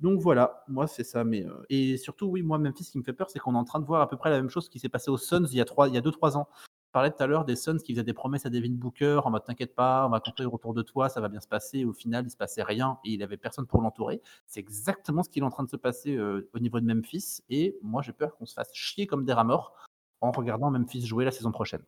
[0.00, 1.24] Donc voilà, moi c'est ça.
[1.24, 3.58] Mais euh, et surtout, oui, moi Memphis, ce qui me fait peur, c'est qu'on est
[3.58, 5.46] en train de voir à peu près la même chose qui s'est passé aux Suns
[5.50, 6.48] il y a trois, il y a deux trois ans.
[6.88, 9.30] Je parlais tout à l'heure des Suns qui faisaient des promesses à Devin Booker en
[9.30, 11.84] mode t'inquiète pas, on va construire autour de toi, ça va bien se passer.
[11.84, 14.22] Au final, il se passait rien et il avait personne pour l'entourer.
[14.46, 17.42] C'est exactement ce qui est en train de se passer euh, au niveau de Memphis.
[17.50, 19.74] Et moi, j'ai peur qu'on se fasse chier comme des rats morts
[20.22, 21.82] en regardant Memphis jouer la saison prochaine.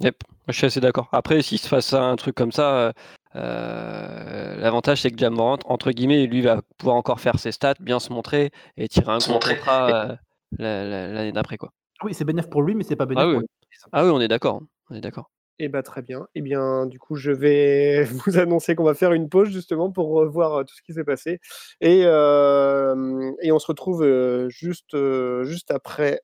[0.00, 1.08] Yep, je suis assez d'accord.
[1.12, 2.92] Après, s'il se passe un truc comme ça, euh,
[3.34, 7.98] euh, l'avantage c'est que Jamorant, entre guillemets, lui va pouvoir encore faire ses stats, bien
[7.98, 9.56] se montrer et tirer un Se gros montrer.
[9.56, 10.16] contrat euh,
[10.58, 11.56] la- la- l'année d'après.
[11.56, 11.72] quoi.
[12.04, 13.48] Oui, c'est bénéf pour lui, mais c'est pas bénéf Ah oui, pour oui.
[13.92, 14.62] ah oui, on est d'accord.
[14.90, 15.30] On est d'accord.
[15.58, 16.28] Eh bah, très bien.
[16.36, 20.08] Eh bien, du coup, je vais vous annoncer qu'on va faire une pause justement pour
[20.10, 21.40] revoir tout ce qui s'est passé.
[21.80, 24.06] Et, euh, et on se retrouve
[24.48, 24.96] juste,
[25.42, 26.20] juste après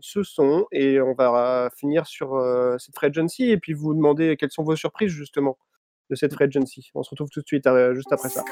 [0.00, 0.66] ce son.
[0.70, 2.38] Et on va finir sur
[2.78, 5.56] cette free agency et puis vous demander quelles sont vos surprises justement
[6.10, 6.90] de cette free agency.
[6.94, 8.44] On se retrouve tout de suite, euh, juste après ça.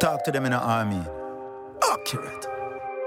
[0.00, 1.02] Talk to them in the army.
[1.92, 2.46] Accurate.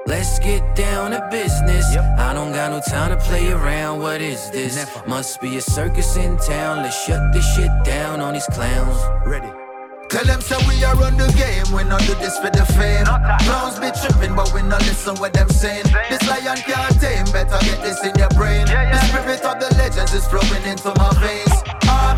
[0.05, 1.97] Let's get down to business.
[1.97, 3.99] I don't got no time to play around.
[3.99, 4.85] What is this?
[5.07, 6.83] Must be a circus in town.
[6.83, 9.01] Let's shut this shit down on these clowns.
[9.25, 9.49] Ready.
[10.09, 13.05] Tell them so we are run the game, we not do this for the fame.
[13.49, 15.85] Clowns be tripping, but we not listen what them saying.
[16.11, 18.67] This lion can't tame, better get this in your brain.
[18.67, 21.57] The spirit of the legends is flowing into my veins.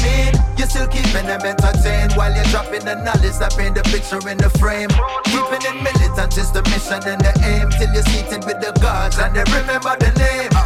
[0.03, 4.21] Mean, you still keeping them entertained while you're dropping the knowledge that paint the picture
[4.27, 4.89] in the frame.
[5.25, 9.17] Keeping it militant is the mission and the aim till you're seated with the gods
[9.19, 10.64] and they remember the name.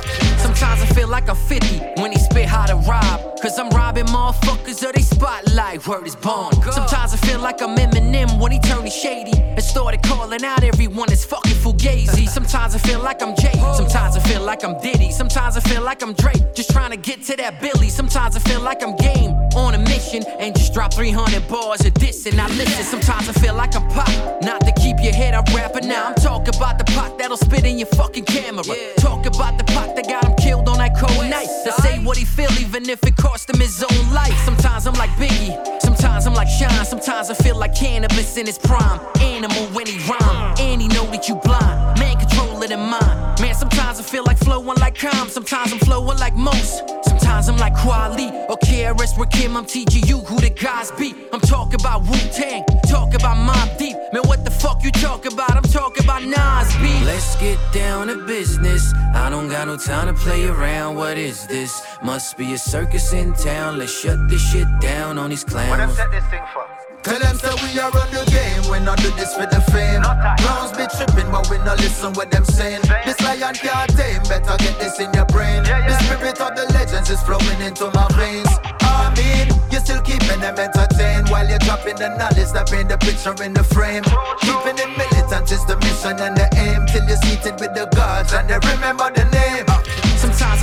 [0.60, 3.40] Sometimes I feel like I'm 50 when he spit how to rob.
[3.42, 5.88] Cause I'm robbing motherfuckers of they spotlight.
[5.88, 6.52] Word is born.
[6.52, 11.10] Sometimes I feel like I'm Eminem when he turned shady and started calling out everyone
[11.14, 12.28] as fucking fugazi.
[12.38, 13.58] Sometimes I feel like I'm Jay.
[13.74, 15.12] Sometimes I feel like I'm Diddy.
[15.14, 16.54] Sometimes I feel like I'm Drake.
[16.54, 17.88] Just trying to get to that Billy.
[17.88, 21.94] Sometimes I feel like I'm game on a mission and just drop 300 bars of
[21.96, 22.84] this and I listen.
[22.84, 24.42] Sometimes I feel like I'm pop.
[24.42, 25.82] Not to keep your head up, rapper.
[25.82, 28.64] Now I'm talking about the pot that'll spit in your fucking camera.
[28.98, 30.69] Talk about the pot that got him killed
[31.04, 31.30] on
[32.10, 34.36] what he feel, even if it cost him his own life.
[34.44, 38.58] Sometimes I'm like Biggie, sometimes I'm like Sean, sometimes I feel like cannabis in his
[38.58, 39.00] prime.
[39.20, 42.00] Animal when he rhyme, and he know that you blind.
[42.00, 43.40] Man, control it in mind.
[43.42, 46.84] Man, sometimes I feel like flowing like calm, sometimes I'm flowing like most.
[47.04, 49.56] Sometimes I'm like Quali or KRS with Kim.
[49.56, 51.14] I'm teaching you who the guys be.
[51.32, 53.96] I'm talking about Wu Tang, talk about Mob Deep.
[54.14, 55.52] Man, what the fuck you talk about?
[55.52, 56.88] I'm talking about Nas B.
[57.06, 58.94] Let's get down to business.
[59.14, 60.89] I don't got no time to play around.
[60.96, 61.82] What is this?
[62.04, 63.78] Must be a circus in town.
[63.78, 65.70] Let's shut this shit down on these clowns.
[65.70, 66.66] What I set this thing for?
[67.04, 70.04] Tell them say we are on the game, we not do this for the fame.
[70.04, 72.82] Clowns be tripping, but we not listen what them saying.
[73.06, 75.64] This lion can't tame, better get this in your brain.
[75.64, 78.52] The spirit of the legends is flowing into my veins.
[78.84, 82.98] I mean, you're still keeping them entertained while you're dropping the knowledge that paint the
[83.00, 84.04] picture in the frame.
[84.44, 88.34] Keeping it militant is the mission and the aim till you're seated with the gods
[88.34, 89.49] and they remember the name.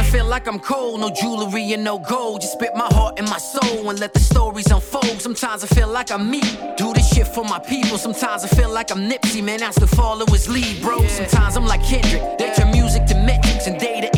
[0.07, 2.41] I feel like I'm cold, no jewelry and no gold.
[2.41, 5.21] Just spit my heart and my soul and let the stories unfold.
[5.21, 6.41] Sometimes I feel like I'm me,
[6.77, 7.99] do this shit for my people.
[7.99, 11.05] Sometimes I feel like I'm Nipsey, man, that's to follow his lead, bro.
[11.09, 14.16] Sometimes I'm like Kendrick, they turn music to metrics and data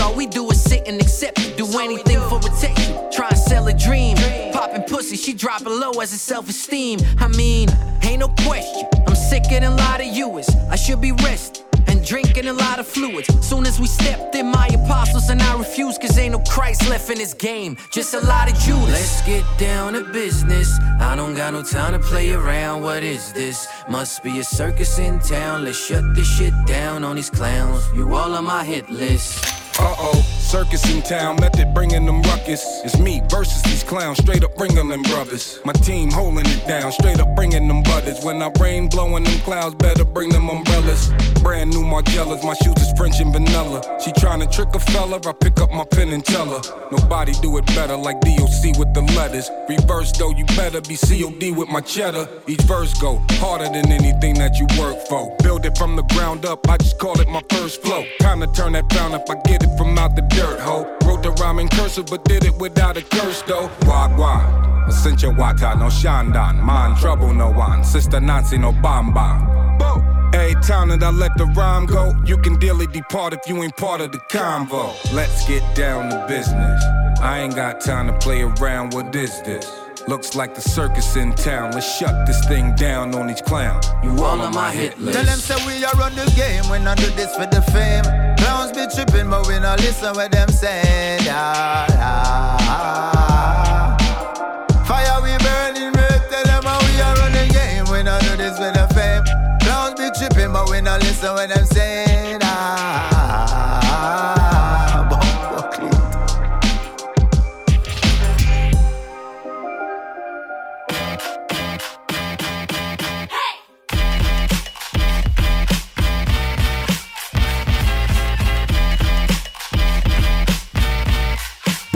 [0.00, 3.10] All we do is sit and accept do anything for a attention.
[3.10, 4.16] Try and sell a dream,
[4.52, 7.00] popping pussy, she dropping low as a self esteem.
[7.18, 7.68] I mean,
[8.02, 10.48] ain't no question, I'm sicker than a lot of you is.
[10.70, 13.28] I should be resting and drinking a lot of fluids.
[13.44, 17.10] Soon as we stepped in, my apostles and I refused, cause ain't no Christ left
[17.10, 17.76] in this game.
[17.90, 18.90] Just a lot of Judas.
[18.90, 20.78] Let's get down to business.
[21.00, 22.82] I don't got no time to play around.
[22.82, 23.66] What is this?
[23.88, 25.64] Must be a circus in town.
[25.64, 27.84] Let's shut this shit down on these clowns.
[27.94, 29.57] You all on my hit list.
[29.80, 32.64] Uh oh, circus in town, method bringing them ruckus.
[32.82, 35.60] It's me versus these clowns, straight up bringing them brothers.
[35.64, 38.24] My team holding it down, straight up bringing them butters.
[38.24, 41.12] When I rain blowing them clouds, better bring them umbrellas.
[41.42, 43.82] Brand new Margellas, my shoes is French and vanilla.
[44.02, 46.62] She trying to trick a fella, I pick up my pen and tell her.
[46.90, 49.50] Nobody do it better like DOC with the letters.
[49.68, 52.26] Reverse though, you better be COD with my cheddar.
[52.46, 55.36] Each verse go harder than anything that you work for.
[55.42, 58.04] Build it from the ground up, I just call it my first flow.
[58.38, 60.86] To turn that pound up, I get it from out the dirt, ho.
[61.04, 63.68] Wrote the rhyme in cursive, but did it without a curse, though.
[63.88, 64.88] Wagwan.
[64.88, 66.64] Ascension Wata, no Shandan.
[66.64, 67.84] Man, trouble, no one.
[67.84, 69.58] Sister Nancy, no Bamba.
[70.34, 73.76] Every time that I let the rhyme go, you can dearly depart if you ain't
[73.76, 74.84] part of the convo.
[75.12, 76.84] Let's get down to business.
[77.20, 78.94] I ain't got time to play around.
[78.94, 79.70] What is this?
[80.06, 81.72] Looks like the circus in town.
[81.72, 83.86] Let's shut this thing down on these clowns.
[84.02, 85.16] You all on my hit list.
[85.16, 88.27] Tell them say we are on the game, we not do this for the fame.
[88.78, 91.18] Be tripping, but we not listen what them say.
[91.22, 91.84] Ah,
[92.70, 93.96] ah.
[94.86, 98.56] Fire we burning red, tell them how we are the game, we not do this
[98.56, 99.24] for the fame.
[99.62, 102.37] Clowns be tripping, but we not listen what them say.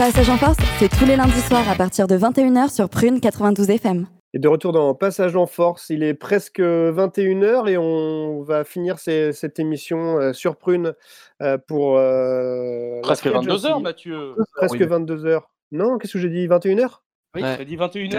[0.03, 3.69] Passage en force, c'est tous les lundis soirs à partir de 21h sur Prune 92
[3.69, 4.05] FM.
[4.33, 8.99] Et de retour dans Passage en Force, il est presque 21h et on va finir
[8.99, 10.93] ces- cette émission euh, sur Prune
[11.41, 11.95] euh, pour.
[11.97, 13.81] euh, Presque Free 22 heures, Agency.
[13.83, 14.35] Mathieu.
[14.57, 15.39] Presque 22h.
[15.71, 17.01] Non, qu'est-ce que j'ai dit 21h
[17.35, 17.55] Oui, Ouais.
[17.57, 18.09] t'as dit 21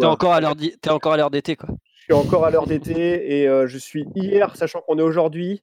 [0.00, 1.68] T'es encore à l'heure d'i- t'es encore à l'heure d'été, quoi.
[1.98, 5.62] Je suis encore à l'heure d'été et euh, je suis hier, sachant qu'on est aujourd'hui.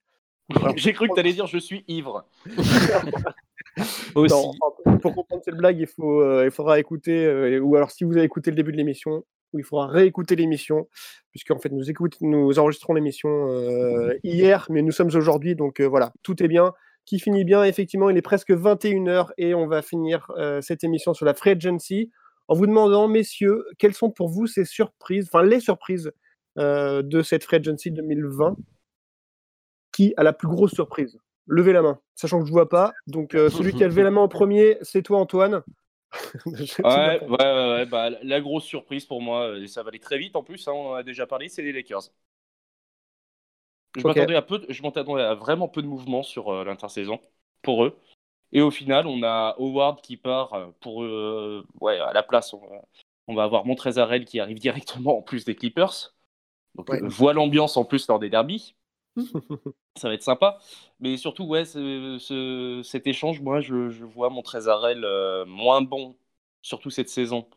[0.75, 2.27] J'ai cru que t'allais dire je suis ivre.
[5.01, 8.13] Pour comprendre cette blague, il, faut, euh, il faudra écouter, euh, ou alors si vous
[8.13, 10.87] avez écouté le début de l'émission, il faudra réécouter l'émission,
[11.31, 16.13] puisqu'en fait nous, écoute, nous enregistrons l'émission euh, hier, mais nous sommes aujourd'hui, donc voilà,
[16.23, 16.73] tout est bien,
[17.05, 17.63] qui finit bien.
[17.63, 22.11] Effectivement, il est presque 21h et on va finir cette émission sur la Free Agency.
[22.47, 26.11] En vous demandant, messieurs, quelles sont pour vous ces surprises, enfin les surprises
[26.57, 28.57] de cette Free Agency 2020
[29.93, 31.17] Qui a la plus grosse surprise?
[31.47, 32.93] Levez la main, sachant que je ne vois pas.
[33.07, 35.61] Donc, euh, celui qui a levé la main en premier, c'est toi, Antoine.
[36.83, 40.35] Ouais, ouais, ouais, bah, la- grosse surprise pour moi, et ça va aller très vite
[40.35, 42.03] en plus, hein, on en a déjà parlé, c'est les Lakers.
[43.95, 47.19] Je m'attendais à peu, de- je m'attendais à vraiment peu de mouvement sur euh, l'intersaison
[47.61, 47.97] pour eux.
[48.51, 52.53] Et au final, on a Howard qui part euh, pour euh, ouais, à la place.
[52.53, 52.81] On va,
[53.27, 56.13] on va avoir Montrezarel qui arrive directement en plus des Clippers.
[56.75, 57.01] Donc Ouais.
[57.01, 58.75] euh, voit l'ambiance en plus lors des derbies.
[59.97, 60.59] Ça va être sympa.
[60.99, 66.17] Mais surtout, ouais, ce- ce- cet échange, moi, je, je vois Montrezarel euh, moins bon,
[66.61, 67.47] surtout cette saison,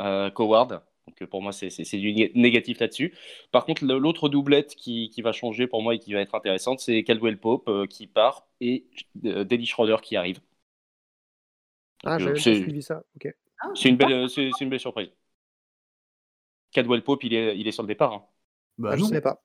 [0.00, 0.82] euh, qu'Howard.
[1.06, 3.14] Donc euh, pour moi, c'est du né- négatif là-dessus.
[3.52, 6.80] Par contre, l'autre doublette qui, qui va changer pour moi et qui va être intéressante,
[6.80, 8.86] c'est Caldwell Pope euh, qui part et
[9.26, 10.40] euh, Dennis Schroeder qui arrive.
[12.04, 13.02] Ah, j'avais suivi ça.
[13.16, 13.28] Ok.
[13.74, 14.26] c'est une, belle-
[14.60, 15.10] une belle surprise.
[16.72, 18.12] Cadwell Pope, il est, il est sur le départ.
[18.12, 18.26] hein.
[18.78, 19.08] Bah Ah, je non.
[19.08, 19.42] savais pas.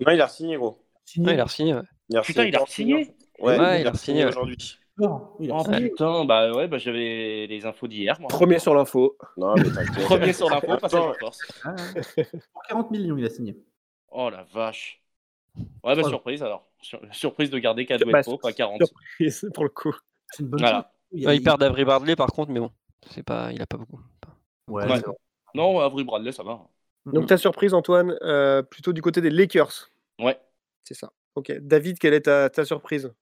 [0.00, 0.78] Non, il a signé, gros.
[1.18, 1.74] Ouais, il a signé.
[1.74, 4.78] Ouais, Il a Putain, il a signé Ouais, Ouais, il a signé aujourd'hui.
[5.00, 8.20] Oh putain, bah ouais, bah j'avais les infos d'hier.
[8.20, 8.28] moi.
[8.28, 9.16] Premier sur l'info.
[9.36, 10.04] Non, mais t'inquiète.
[10.04, 11.40] Premier sur l'info, passage en force.
[11.64, 11.74] Ah.
[12.52, 13.56] Pour 40 millions, il a signé.
[14.10, 15.02] Oh la vache.
[15.82, 16.68] Ouais, bah surprise alors.
[16.80, 18.82] Sur- surprise de garder Cadwell Bah, à 40.
[18.84, 19.94] Surprise pour le coup.
[20.28, 20.90] C'est une bonne Voilà.
[21.12, 21.34] chose.
[21.34, 22.70] Il, perd d'Avry Bardley par contre, mais bon,
[23.10, 24.00] c'est pas, il a pas beaucoup.
[24.68, 24.86] Ouais.
[25.54, 26.60] Non, Avery Bradley, ça va.
[27.06, 29.90] Donc ta surprise, Antoine, euh, plutôt du côté des Lakers.
[30.18, 30.38] Ouais.
[30.84, 31.12] C'est ça.
[31.34, 31.52] Ok.
[31.60, 33.12] David, quelle est ta, ta surprise?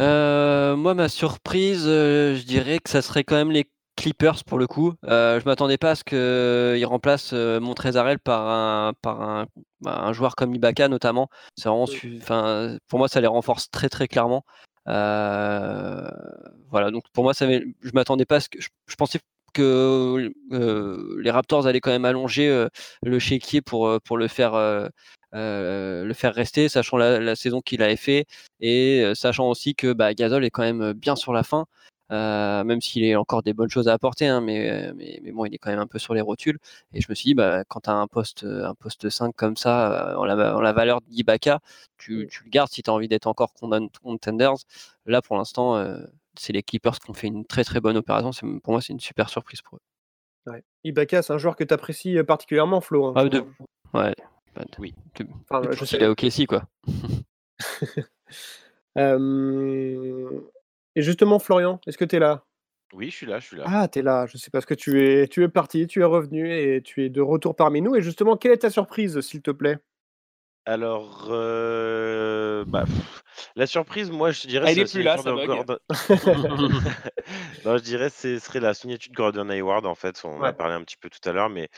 [0.00, 4.58] Euh, moi, ma surprise, euh, je dirais que ça serait quand même les Clippers pour
[4.58, 4.94] le coup.
[5.04, 9.46] Euh, je m'attendais pas à ce qu'ils remplacent Montrezarel par un, par un,
[9.80, 11.28] bah, un joueur comme Ibaka notamment.
[11.56, 14.44] C'est vraiment, su- enfin, pour moi, ça les renforce très très clairement.
[14.86, 16.10] Voilà,
[16.90, 19.20] donc pour moi, ça, je m'attendais pas à ce que je, je pensais
[19.54, 22.68] que euh, les Raptors allaient quand même allonger euh,
[23.02, 24.54] le chéquier pour, pour le faire.
[24.54, 24.88] euh,
[26.04, 28.26] le faire rester, sachant la, la saison qu'il avait fait
[28.60, 31.66] et sachant aussi que bah, Gasol est quand même bien sur la fin,
[32.10, 35.54] même s'il a encore des bonnes choses à apporter, hein, mais, mais, mais bon, il
[35.54, 36.58] est quand même un peu sur les rotules.
[36.92, 39.56] Et je me suis dit, bah, quand tu as un poste, un poste 5 comme
[39.56, 41.60] ça, en, la, en la valeur d'Ibaka,
[41.98, 43.52] tu, tu le gardes si tu as envie d'être encore
[44.02, 44.54] contenders.
[45.06, 45.76] Là, pour l'instant,
[46.38, 48.32] c'est les Clippers qui ont fait une très très bonne opération.
[48.32, 50.50] C'est- Pour moi, c'est une super surprise pour eux.
[50.52, 50.62] Ouais.
[50.84, 53.06] Ibaka, c'est un joueur que tu apprécies particulièrement, Flo.
[53.06, 53.12] hein.
[53.16, 53.44] Ah, de-
[53.94, 54.14] ouais.
[54.54, 54.94] bah, Oui.
[55.16, 55.96] de- Enfin, je sais.
[56.02, 56.64] est au Kessie, quoi.
[58.96, 60.40] Euh,
[60.96, 62.44] Et justement, Florian, est-ce que tu es là?
[62.92, 63.64] Oui, je suis là, je suis là.
[63.66, 64.26] Ah, tu es là.
[64.26, 65.26] Je sais pas ce que tu es.
[65.26, 67.96] Tu es parti, tu es revenu et tu es de retour parmi nous.
[67.96, 69.78] Et justement, quelle est ta surprise, s'il te plaît?
[70.66, 73.23] Alors, euh, bah, pff,
[73.56, 75.32] la surprise, moi, je dirais, c'est est plus là, ça.
[75.38, 75.78] Gordon.
[77.64, 80.20] non, je dirais, ce serait la signature de Gordon Hayward, en fait.
[80.24, 80.54] On en a Ouais.
[80.54, 81.68] parlé un petit peu tout à l'heure, mais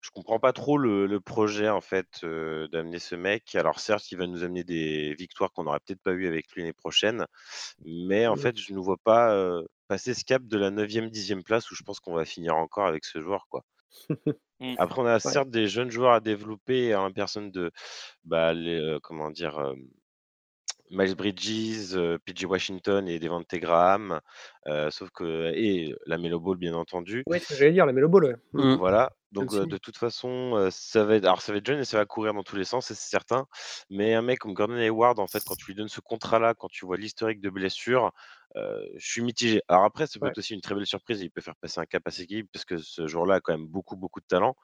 [0.00, 3.54] je comprends pas trop le, le projet, en fait, euh, d'amener ce mec.
[3.54, 6.62] Alors, certes, il va nous amener des victoires qu'on n'aurait peut-être pas eu avec lui
[6.62, 7.26] l'année prochaine,
[7.84, 11.44] mais en fait, je ne vois pas euh, passer ce cap de la 9e, 10e
[11.44, 13.64] place où je pense qu'on va finir encore avec ce joueur, quoi.
[14.60, 14.76] Mm.
[14.76, 15.32] Après, on a Ouais.
[15.32, 17.70] certes des jeunes joueurs à développer en personne de,
[18.24, 19.58] bah, les, euh, comment dire,
[20.90, 24.20] Miles Bridges, euh, PJ Washington et Devante Graham,
[24.66, 27.24] euh, sauf que et la Melo Ball bien entendu.
[27.26, 28.24] Oui, c'est ce que j'allais dire, la Melo Ball.
[28.52, 28.64] Ouais.
[28.64, 28.76] Mm.
[28.76, 29.12] Voilà.
[29.36, 31.84] Donc euh, de toute façon, euh, ça va être, alors ça va être jeune et
[31.84, 33.46] ça va courir dans tous les sens, c'est certain.
[33.90, 36.68] Mais un mec comme Gordon Hayward, en fait, quand tu lui donnes ce contrat-là, quand
[36.68, 38.12] tu vois l'historique de blessures,
[38.56, 39.60] euh, je suis mitigé.
[39.68, 40.28] Alors après, ça peut Ouais.
[40.28, 41.20] être aussi une très belle surprise.
[41.20, 43.52] Il peut faire passer un cap à ses équipes parce que ce joueur-là a quand
[43.52, 44.56] même beaucoup, beaucoup de talent.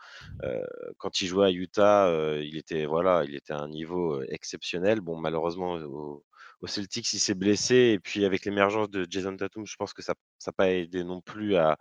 [0.45, 0.63] Euh,
[0.99, 5.01] quand il jouait à Utah, euh, il était voilà, il était à un niveau exceptionnel.
[5.01, 6.25] Bon, malheureusement, au,
[6.61, 7.75] au Celtics, il s'est blessé.
[7.95, 10.15] Et puis avec l'émergence de Jason Tatum, je pense que ça
[10.47, 11.77] n'a pas aidé non plus à,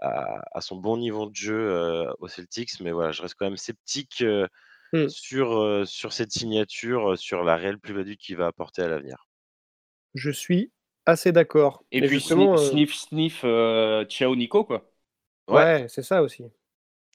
[0.00, 2.80] à, à son bon niveau de jeu euh, au Celtics.
[2.80, 4.46] Mais voilà, je reste quand même sceptique euh,
[4.92, 5.08] Mm.
[5.08, 9.26] sur, euh, sur cette signature, sur la réelle plus-value qu'il va apporter à l'avenir.
[10.14, 10.72] Je suis
[11.06, 11.84] assez d'accord.
[11.90, 14.90] Et Mais puis sniff, euh, sniff, sniff, euh, ciao Nico, quoi.
[15.48, 16.44] ouais, c'est ça aussi.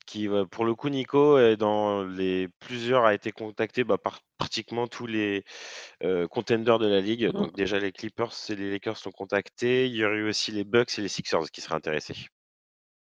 [0.05, 4.21] qui va- pour le coup Nico est dans les plusieurs a été contacté bah, par
[4.37, 5.43] pratiquement tous les
[6.03, 7.27] euh, contenders de la ligue.
[7.31, 9.87] Donc déjà les Clippers et les Lakers sont contactés.
[9.87, 12.15] Il y aurait eu aussi les Bucks et les Sixers qui seraient intéressés.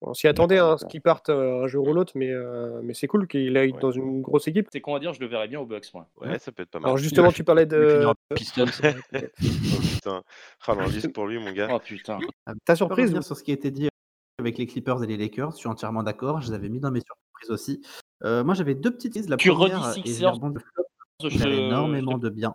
[0.00, 2.92] On s'y attendait, hein, ce qu'il parte euh, un jour ou l'autre, mais, euh, mais
[2.92, 4.68] c'est cool qu'il aille dans une grosse équipe.
[4.70, 6.08] C'est con à dire, je le verrais bien au Bucks, moi.
[6.20, 6.88] Ouais, ça peut être pas mal.
[6.88, 8.06] Alors justement, tu parlais de...
[8.34, 8.66] Pistons.
[8.66, 9.18] oh
[9.94, 10.22] putain,
[10.66, 11.68] ah non, juste pour lui mon gars.
[11.72, 12.18] Oh putain.
[12.18, 13.88] Ta Je peux surprise revenir sur ce qui a été dit
[14.38, 16.40] avec les Clippers et les Lakers, je suis entièrement d'accord.
[16.40, 17.82] Je les avais mis dans mes surprises aussi.
[18.24, 19.28] Euh, moi, j'avais deux petites.
[19.28, 20.34] La Tu première, redis Sixers,
[21.30, 22.54] énormément de bien.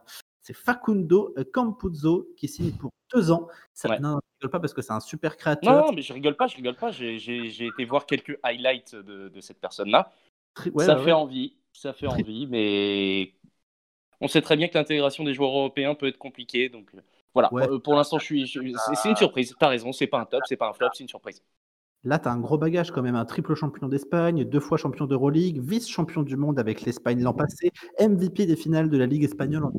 [0.49, 3.47] C'est Facundo Campuzzo qui signe pour deux ans.
[3.71, 3.99] Ça, Ouais.
[3.99, 5.71] Non, je rigole pas parce que c'est un super créateur.
[5.71, 6.89] Non, non, mais je rigole pas, je rigole pas.
[6.89, 10.11] J'ai été voir quelques highlights de, de cette personne-là.
[10.73, 13.35] Ouais, ça ouais, fait envie, ça fait envie, mais
[14.21, 16.67] on sait très bien que l'intégration des joueurs européens peut être compliquée.
[16.67, 17.01] Donc euh,
[17.35, 17.51] voilà.
[17.53, 18.59] Euh, pour l'instant, je suis, je-
[18.95, 19.55] c'est une surprise.
[19.59, 21.43] T'as raison, c'est pas un top, c'est pas un flop, c'est une surprise.
[22.03, 25.05] Là, tu as un gros bagage quand même, un triple champion d'Espagne, deux fois champion
[25.05, 29.65] d'Euroleague, vice-champion du monde avec l'Espagne l'an passé, MVP des finales de la Ligue espagnole
[29.65, 29.73] en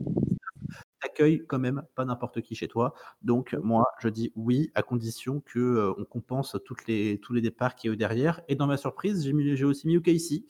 [1.11, 1.15] 2019.
[1.15, 2.95] T'accueilles quand même pas n'importe qui chez toi.
[3.23, 7.41] Donc, moi, je dis oui, à condition que euh, on compense toutes les, tous les
[7.41, 8.41] départs qu'il y a eu derrière.
[8.49, 10.45] Et dans ma surprise, j'ai aussi mis UKC,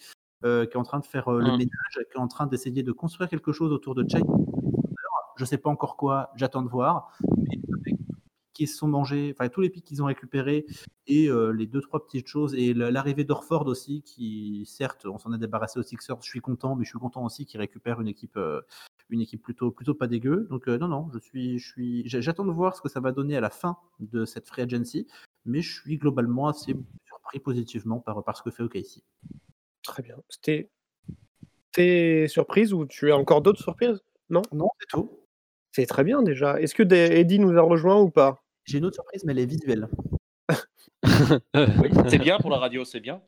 [0.44, 1.58] euh, qui est en train de faire euh, le Mm.
[1.58, 4.20] ménage, qui est en train d'essayer de construire quelque chose autour de Chai.
[5.36, 7.16] Je sais pas encore quoi, j'attends de voir.
[7.38, 7.96] Mais avec
[8.53, 10.66] qui se sont mangés, enfin tous les pics qu'ils ont récupérés
[11.07, 15.32] et euh, les deux trois petites choses et l'arrivée d'Orford aussi qui certes on s'en
[15.32, 18.09] est débarrassé aux Sixers, je suis content mais je suis content aussi qu'ils récupèrent une
[18.09, 18.61] équipe euh,
[19.09, 20.46] une équipe plutôt plutôt pas dégueu.
[20.51, 23.01] Donc euh, non non, je suis je suis j'a- j'attends de voir ce que ça
[23.01, 25.07] va donner à la fin de cette free agency
[25.46, 26.76] mais je suis globalement assez
[27.07, 29.03] surpris positivement par, par ce que fait OKC.
[29.82, 30.16] Très bien.
[30.28, 30.70] C'était
[31.72, 34.01] tes surprises ou tu as encore d'autres surprises?
[34.28, 34.42] Non?
[34.53, 35.11] Non, c'est tout.
[35.73, 36.61] C'est très bien déjà.
[36.61, 38.39] Est-ce que des- Eddie nous a rejoint ou pas?
[38.64, 39.89] J'ai une autre surprise, mais elle est visuelle.
[41.55, 43.21] Oui, c'est bien pour la radio, c'est bien.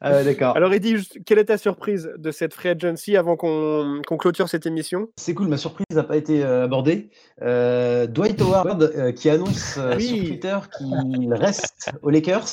[0.00, 0.56] Ah d'accord.
[0.56, 0.96] Alors Eddie,
[1.26, 5.08] quelle est ta surprise de cette free agency avant qu'on clôture cette émission?
[5.16, 7.10] C'est cool, ma surprise n'a pas été euh, abordée.
[7.42, 10.06] Euh, Dwight Howard euh, qui annonce euh, Oui.
[10.06, 12.46] sur Twitter qu'il reste aux Lakers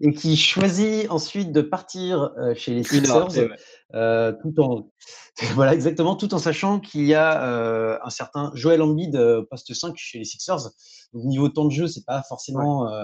[0.00, 3.50] et qui choisit ensuite de partir euh, chez les Une heure Sixers.
[3.94, 4.90] Euh, tout en
[5.54, 9.72] voilà exactement, tout en sachant qu'il y a euh, un certain Joel Embiid euh, poste
[9.72, 10.70] 5 chez les Sixers.
[11.12, 13.00] Donc niveau temps de jeu, c'est pas forcément euh,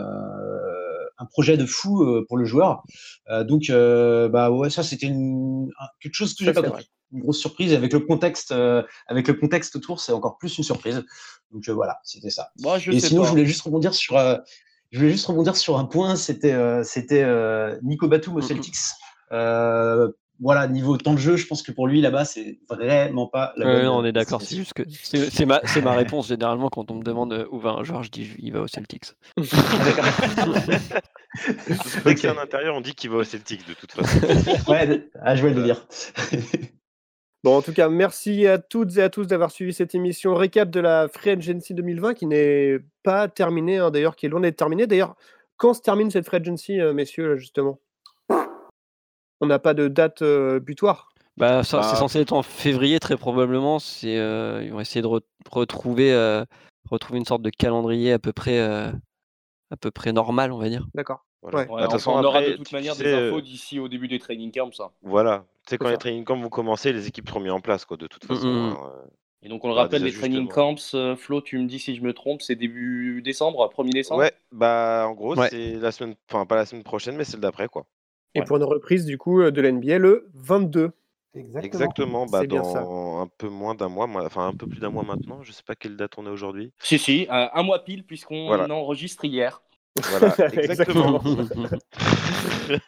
[1.18, 2.84] un projet de fou euh, pour le joueur.
[3.30, 3.68] Euh, donc
[4.32, 6.89] bah ouais, ça c'était une- un- quelque chose que j'ai pas compris.
[7.12, 8.53] Une grosse surprise et avec le contexte,
[9.07, 11.05] avec le contexte autour, c'est encore plus une surprise.
[11.53, 12.51] Donc voilà, c'était ça.
[12.61, 13.26] Moi, je et sinon, pas.
[13.26, 14.18] je voulais juste rebondir sur,
[14.91, 16.16] je voulais juste rebondir sur un point.
[16.16, 17.24] C'était, c'était
[17.82, 18.74] Nico Batum au Celtics.
[19.32, 20.11] Euh,
[20.41, 23.64] voilà, niveau temps de jeu, je pense que pour lui là-bas, c'est vraiment pas la
[23.64, 23.84] bonne.
[23.84, 24.43] non, on est d'accord.
[24.43, 25.61] C'est juste que c'est ma,
[25.93, 28.61] réponse généralement quand on me demande euh, où va un joueur, je dis il va
[28.61, 29.12] au Celtics.
[29.37, 29.45] Dès
[32.14, 34.18] que c'est en intérieur, on dit qu'il va au Celtics de toute façon.
[34.70, 35.87] ouais, ah, je vais le dire.
[37.45, 40.68] Bon, en tout cas, merci à toutes et à tous d'avoir suivi cette émission récap
[40.68, 44.57] de la Free Agency 2020 qui n'est pas terminée, hein, d'ailleurs, qui est loin d'être
[44.57, 44.89] terminée.
[44.89, 45.14] D'ailleurs,
[45.57, 47.78] quand se termine cette Free Agency, euh, messieurs, justement?
[49.41, 51.09] On n'a pas de date euh, butoir.
[51.37, 53.78] Bah, ça, Bah, c'est censé être en février très probablement.
[53.78, 55.20] C'est, euh, ils vont essayer de re-
[55.51, 56.45] retrouver, euh,
[56.91, 58.91] retrouver une sorte de calendrier à peu près, euh,
[59.70, 60.87] à peu près normal, on va dire.
[60.95, 61.24] D'accord.
[61.43, 61.70] Voilà.
[61.70, 61.82] Ouais.
[61.82, 64.18] Bah, façon, on aura après, de toute manière sais, des infos d'ici au début des
[64.18, 64.91] training camps, ça.
[65.03, 65.45] Voilà.
[65.66, 67.84] Tu sais, quand C'est les training camps vont commencer, les équipes seront mises en place,
[67.84, 68.47] quoi, de toute façon.
[68.49, 68.57] mm.
[68.57, 69.07] hein, euh,
[69.43, 72.03] Et donc on le rappelle, les training camps, euh, Flo, tu me dis si je
[72.03, 74.20] me trompe, c'est début décembre, 1er décembre?
[74.22, 75.49] Ouais, bah en gros, Ouais.
[75.51, 77.87] c'est la semaine, enfin pas la semaine prochaine, mais celle d'après, quoi.
[78.35, 80.93] Et pour une reprise, du coup, euh, de l'NBA le 22.
[81.35, 82.81] Exactement, bah bien ça.
[82.81, 85.53] dans un peu moins d'un mois, moi- enfin un peu plus d'un mois maintenant, je
[85.53, 86.72] sais pas quelle date on est aujourd'hui.
[86.79, 88.72] Si, si, euh, un mois pile, puisqu'on Voilà.
[88.74, 89.61] enregistre hier.
[90.11, 91.22] Voilà, exactement.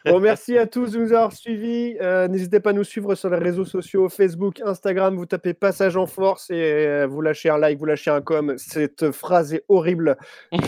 [0.05, 1.95] Bon, merci à tous de nous avoir suivis.
[2.01, 5.15] Euh, N'hésitez pas à nous suivre sur les réseaux sociaux Facebook, Instagram.
[5.15, 8.55] Vous tapez Passage en Force et euh, vous lâchez un like, vous lâchez un com.
[8.57, 10.17] Cette phrase est horrible.
[10.51, 10.59] vous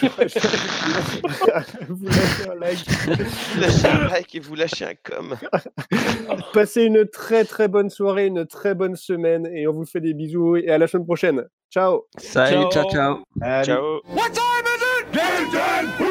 [2.07, 2.85] lâchez un like.
[3.55, 5.35] Vous lâchez un like et vous lâchez un com.
[6.53, 10.13] Passez une très très bonne soirée, une très bonne semaine et on vous fait des
[10.13, 11.45] bisous et à la semaine prochaine.
[11.71, 12.05] Ciao.
[12.17, 13.23] Salut, ciao, ciao.
[13.63, 14.01] Ciao.
[14.13, 14.81] What time is
[16.03, 16.10] it?